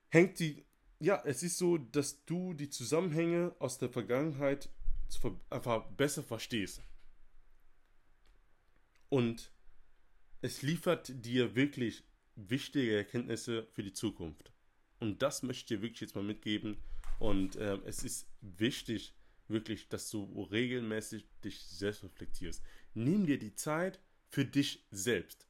hängt 0.09 0.39
die, 0.39 0.65
ja, 0.99 1.21
es 1.25 1.41
ist 1.41 1.57
so, 1.57 1.77
dass 1.77 2.25
du 2.25 2.53
die 2.53 2.69
Zusammenhänge 2.69 3.55
aus 3.59 3.77
der 3.77 3.89
Vergangenheit 3.89 4.69
einfach 5.49 5.85
besser 5.91 6.23
verstehst. 6.23 6.81
Und 9.11 9.51
es 10.39 10.61
liefert 10.61 11.11
dir 11.25 11.53
wirklich 11.53 12.05
wichtige 12.37 12.95
Erkenntnisse 12.95 13.67
für 13.73 13.83
die 13.83 13.91
Zukunft. 13.91 14.53
Und 15.01 15.21
das 15.21 15.43
möchte 15.43 15.59
ich 15.59 15.65
dir 15.65 15.81
wirklich 15.81 15.99
jetzt 15.99 16.15
mal 16.15 16.23
mitgeben. 16.23 16.77
Und 17.19 17.57
äh, 17.57 17.77
es 17.85 18.05
ist 18.05 18.29
wichtig, 18.39 19.13
wirklich, 19.49 19.89
dass 19.89 20.09
du 20.09 20.43
regelmäßig 20.43 21.27
dich 21.43 21.61
selbst 21.61 22.05
reflektierst. 22.05 22.63
Nimm 22.93 23.25
dir 23.25 23.37
die 23.37 23.53
Zeit 23.53 23.99
für 24.29 24.45
dich 24.45 24.87
selbst. 24.91 25.45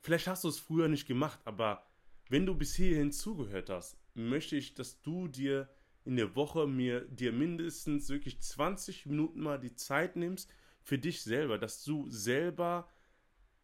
Vielleicht 0.00 0.26
hast 0.26 0.44
du 0.44 0.48
es 0.48 0.58
früher 0.58 0.88
nicht 0.88 1.06
gemacht, 1.06 1.40
aber 1.44 1.86
wenn 2.30 2.46
du 2.46 2.54
bis 2.54 2.74
hierhin 2.74 3.12
zugehört 3.12 3.68
hast, 3.68 3.98
möchte 4.14 4.56
ich, 4.56 4.72
dass 4.72 5.02
du 5.02 5.28
dir 5.28 5.68
in 6.06 6.16
der 6.16 6.34
Woche 6.34 6.66
mir 6.66 7.02
dir 7.02 7.30
mindestens 7.30 8.08
wirklich 8.08 8.40
20 8.40 9.04
Minuten 9.04 9.40
mal 9.40 9.60
die 9.60 9.74
Zeit 9.74 10.16
nimmst 10.16 10.50
für 10.88 10.98
dich 10.98 11.20
selber, 11.20 11.58
dass 11.58 11.84
du 11.84 12.08
selber 12.08 12.88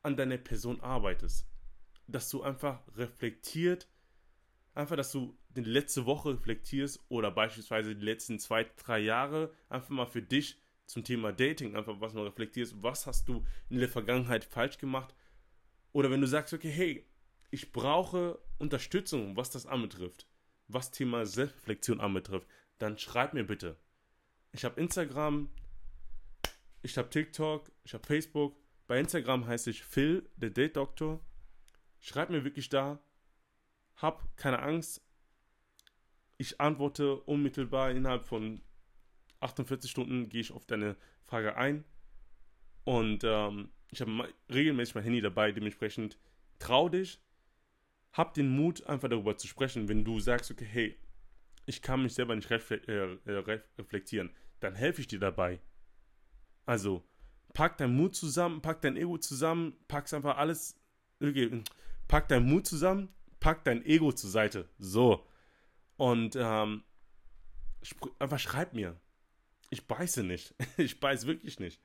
an 0.03 0.15
deiner 0.15 0.37
Person 0.37 0.83
arbeitest. 0.83 1.49
Dass 2.07 2.29
du 2.29 2.43
einfach 2.43 2.83
reflektiert, 2.99 3.89
einfach, 4.75 4.97
dass 4.97 5.11
du 5.11 5.35
die 5.49 5.63
letzte 5.63 6.05
Woche 6.05 6.35
reflektierst 6.35 7.03
oder 7.09 7.31
beispielsweise 7.31 7.97
die 7.97 8.05
letzten 8.05 8.39
zwei, 8.39 8.65
drei 8.77 8.99
Jahre 8.99 9.55
einfach 9.71 9.89
mal 9.89 10.05
für 10.05 10.21
dich 10.21 10.61
zum 10.85 11.03
Thema 11.03 11.33
Dating 11.33 11.75
einfach 11.75 11.99
was 11.99 12.13
mal 12.13 12.27
reflektierst, 12.27 12.83
was 12.83 13.07
hast 13.07 13.27
du 13.27 13.43
in 13.71 13.79
der 13.79 13.89
Vergangenheit 13.89 14.45
falsch 14.45 14.77
gemacht? 14.77 15.15
Oder 15.93 16.11
wenn 16.11 16.21
du 16.21 16.27
sagst, 16.27 16.53
okay, 16.53 16.71
hey, 16.71 17.07
ich 17.51 17.73
brauche 17.73 18.39
Unterstützung, 18.59 19.35
was 19.35 19.49
das 19.49 19.65
anbetrifft, 19.65 20.29
was 20.69 20.91
Thema 20.91 21.25
Selbstreflexion 21.25 22.01
anbetrifft, 22.01 22.47
dann 22.77 22.99
schreib 22.99 23.33
mir 23.33 23.45
bitte. 23.45 23.79
Ich 24.53 24.67
habe 24.67 24.79
Instagram, 24.79 25.49
ich 26.85 26.99
habe 26.99 27.09
TikTok, 27.09 27.73
ich 27.85 27.95
habe 27.95 28.07
Facebook. 28.07 28.57
Bei 28.87 29.01
Instagram 29.01 29.47
heiße 29.47 29.71
ich 29.71 29.83
Phil, 29.83 30.29
der 30.37 30.51
Date 30.51 30.77
Doctor. 30.77 31.21
Schreib 32.01 32.29
mir 32.29 32.45
wirklich 32.45 32.69
da. 32.69 33.03
Hab 33.97 34.37
keine 34.37 34.61
Angst. 34.61 35.03
Ich 36.37 36.61
antworte 36.61 37.17
unmittelbar 37.23 37.91
innerhalb 37.91 38.25
von 38.25 38.61
48 39.41 39.91
Stunden 39.91 40.29
gehe 40.29 40.43
ich 40.43 40.53
auf 40.53 40.67
deine 40.67 40.97
Frage 41.25 41.57
ein. 41.57 41.85
Und 42.85 43.25
ähm, 43.25 43.71
ich 43.91 44.03
habe 44.03 44.35
regelmäßig 44.53 44.95
mein 44.95 45.05
Handy 45.05 45.23
dabei, 45.23 45.53
dementsprechend 45.53 46.19
trau 46.59 46.91
dich, 46.91 47.19
hab 48.13 48.35
den 48.35 48.49
Mut, 48.49 48.87
einfach 48.87 49.09
darüber 49.09 49.39
zu 49.39 49.47
sprechen. 49.47 49.89
Wenn 49.89 50.05
du 50.05 50.21
sagst, 50.21 50.51
okay, 50.51 50.67
hey, 50.71 50.99
ich 51.65 51.81
kann 51.81 52.03
mich 52.03 52.13
selber 52.13 52.37
nicht 52.37 52.51
äh, 52.51 53.17
reflektieren, 53.79 54.31
dann 54.61 54.75
helfe 54.75 55.01
ich 55.01 55.07
dir 55.07 55.19
dabei. 55.19 55.61
Also, 56.67 57.05
pack 57.53 57.79
deinen 57.79 57.97
Mut 57.97 58.15
zusammen, 58.15 58.61
pack 58.61 58.83
dein 58.83 58.97
Ego 58.97 59.19
zusammen, 59.19 59.77
pack's 59.89 60.15
einfach 60.15 60.37
alles. 60.37 60.79
Okay, 61.21 61.63
pack 62.09 62.29
deinen 62.29 62.47
Mut 62.47 62.67
zusammen, 62.67 63.09
pack 63.41 63.65
dein 63.65 63.85
Ego 63.85 64.13
zur 64.13 64.31
Seite. 64.31 64.69
So. 64.79 65.27
Und 65.97 66.37
ähm, 66.37 66.83
einfach 68.19 68.39
schreib 68.39 68.75
mir. 68.75 68.99
Ich 69.71 69.87
beiße 69.87 70.23
nicht. 70.23 70.55
Ich 70.77 71.01
beiße 71.01 71.27
wirklich 71.27 71.61
nicht. 71.61 71.81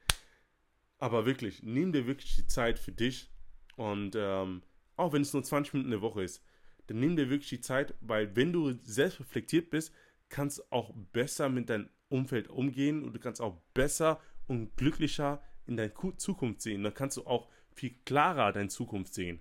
Aber 0.97 1.25
wirklich, 1.25 1.63
nimm 1.63 1.93
dir 1.93 2.07
wirklich 2.07 2.35
die 2.35 2.47
Zeit 2.47 2.79
für 2.79 2.91
dich. 2.91 3.31
Und 3.77 4.15
ähm, 4.17 4.63
auch 4.97 5.13
wenn 5.13 5.21
es 5.21 5.33
nur 5.33 5.43
20 5.43 5.73
Minuten 5.73 5.93
eine 5.93 6.01
Woche 6.01 6.23
ist, 6.23 6.43
dann 6.87 6.99
nimm 6.99 7.15
dir 7.15 7.29
wirklich 7.29 7.49
die 7.49 7.61
Zeit, 7.61 7.93
weil 8.01 8.35
wenn 8.35 8.51
du 8.51 8.73
selbst 8.83 9.19
reflektiert 9.19 9.69
bist, 9.69 9.93
kannst 10.27 10.57
du 10.57 10.63
auch 10.71 10.93
besser 11.13 11.47
mit 11.47 11.69
deinem 11.69 11.89
Umfeld 12.09 12.49
umgehen 12.49 13.03
und 13.03 13.13
du 13.13 13.19
kannst 13.19 13.41
auch 13.41 13.61
besser 13.73 14.19
und 14.49 14.75
glücklicher 14.75 15.41
in 15.67 15.77
deine 15.77 15.93
Zukunft 16.17 16.61
sehen. 16.61 16.83
Dann 16.83 16.93
kannst 16.93 17.17
du 17.17 17.25
auch 17.25 17.47
viel 17.71 17.95
klarer 18.03 18.51
deine 18.51 18.69
Zukunft 18.69 19.13
sehen. 19.13 19.39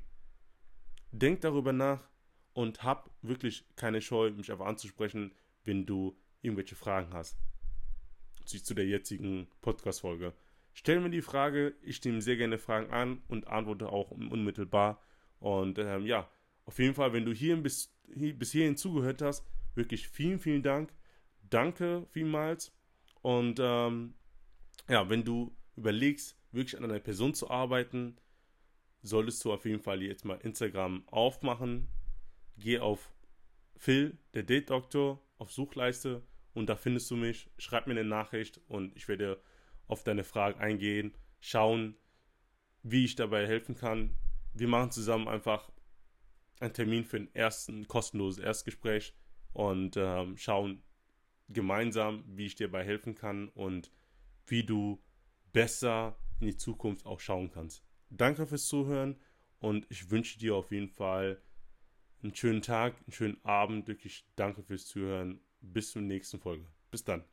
Denk 1.10 1.40
darüber 1.40 1.72
nach 1.72 2.08
und 2.52 2.82
hab 2.82 3.10
wirklich 3.22 3.64
keine 3.76 4.00
Scheu, 4.00 4.30
mich 4.30 4.52
einfach 4.52 4.66
anzusprechen, 4.66 5.32
wenn 5.64 5.86
du 5.86 6.16
irgendwelche 6.42 6.76
Fragen 6.76 7.12
hast. 7.14 7.38
Zu 8.44 8.74
der 8.74 8.86
jetzigen 8.86 9.48
Podcast-Folge. 9.60 10.34
Stell 10.72 11.00
mir 11.00 11.10
die 11.10 11.22
Frage, 11.22 11.74
ich 11.82 12.02
nehme 12.04 12.22
sehr 12.22 12.36
gerne 12.36 12.58
Fragen 12.58 12.90
an 12.92 13.22
und 13.28 13.48
antworte 13.48 13.88
auch 13.88 14.10
unmittelbar. 14.10 15.02
Und 15.38 15.78
ähm, 15.78 16.06
ja, 16.06 16.30
auf 16.64 16.78
jeden 16.78 16.94
Fall, 16.94 17.12
wenn 17.12 17.24
du 17.24 17.32
hier 17.32 17.56
bis, 17.56 17.94
hier, 18.14 18.38
bis 18.38 18.52
hierhin 18.52 18.76
zugehört 18.76 19.22
hast, 19.22 19.46
wirklich 19.74 20.08
vielen, 20.08 20.38
vielen 20.38 20.62
Dank. 20.62 20.92
Danke 21.48 22.06
vielmals. 22.10 22.74
Und 23.22 23.58
ähm, 23.60 24.14
ja, 24.88 25.08
wenn 25.08 25.24
du 25.24 25.54
überlegst, 25.76 26.36
wirklich 26.50 26.76
an 26.76 26.84
einer 26.84 26.98
Person 26.98 27.34
zu 27.34 27.50
arbeiten, 27.50 28.16
solltest 29.02 29.44
du 29.44 29.52
auf 29.52 29.64
jeden 29.64 29.80
Fall 29.80 30.02
jetzt 30.02 30.24
mal 30.24 30.40
Instagram 30.40 31.06
aufmachen. 31.08 31.88
Geh 32.56 32.78
auf 32.78 33.12
Phil, 33.76 34.18
der 34.34 34.42
Date 34.42 34.70
Doktor, 34.70 35.22
auf 35.36 35.52
Suchleiste 35.52 36.22
und 36.54 36.68
da 36.68 36.76
findest 36.76 37.10
du 37.10 37.16
mich. 37.16 37.48
Schreib 37.58 37.86
mir 37.86 37.92
eine 37.92 38.04
Nachricht 38.04 38.60
und 38.66 38.96
ich 38.96 39.06
werde 39.08 39.40
auf 39.86 40.02
deine 40.02 40.24
Fragen 40.24 40.58
eingehen, 40.58 41.16
schauen, 41.40 41.96
wie 42.82 43.04
ich 43.04 43.14
dabei 43.14 43.46
helfen 43.46 43.76
kann. 43.76 44.16
Wir 44.54 44.68
machen 44.68 44.90
zusammen 44.90 45.28
einfach 45.28 45.70
einen 46.60 46.72
Termin 46.72 47.04
für 47.04 47.18
ein 47.18 47.34
ersten 47.34 47.86
kostenloses 47.86 48.42
Erstgespräch 48.42 49.14
und 49.52 49.96
ähm, 49.96 50.36
schauen 50.36 50.82
gemeinsam, 51.48 52.24
wie 52.26 52.46
ich 52.46 52.56
dir 52.56 52.68
dabei 52.68 52.84
helfen 52.84 53.14
kann 53.14 53.48
und 53.50 53.92
wie 54.50 54.64
du 54.64 55.02
besser 55.52 56.18
in 56.40 56.46
die 56.46 56.56
Zukunft 56.56 57.06
auch 57.06 57.20
schauen 57.20 57.50
kannst. 57.50 57.84
Danke 58.10 58.46
fürs 58.46 58.66
Zuhören 58.66 59.16
und 59.58 59.86
ich 59.90 60.10
wünsche 60.10 60.38
dir 60.38 60.54
auf 60.54 60.70
jeden 60.70 60.88
Fall 60.88 61.42
einen 62.22 62.34
schönen 62.34 62.62
Tag, 62.62 62.96
einen 63.06 63.12
schönen 63.12 63.44
Abend. 63.44 63.88
Wirklich 63.88 64.26
danke 64.36 64.62
fürs 64.62 64.86
Zuhören. 64.86 65.40
Bis 65.60 65.90
zur 65.92 66.02
nächsten 66.02 66.38
Folge. 66.38 66.66
Bis 66.90 67.04
dann. 67.04 67.24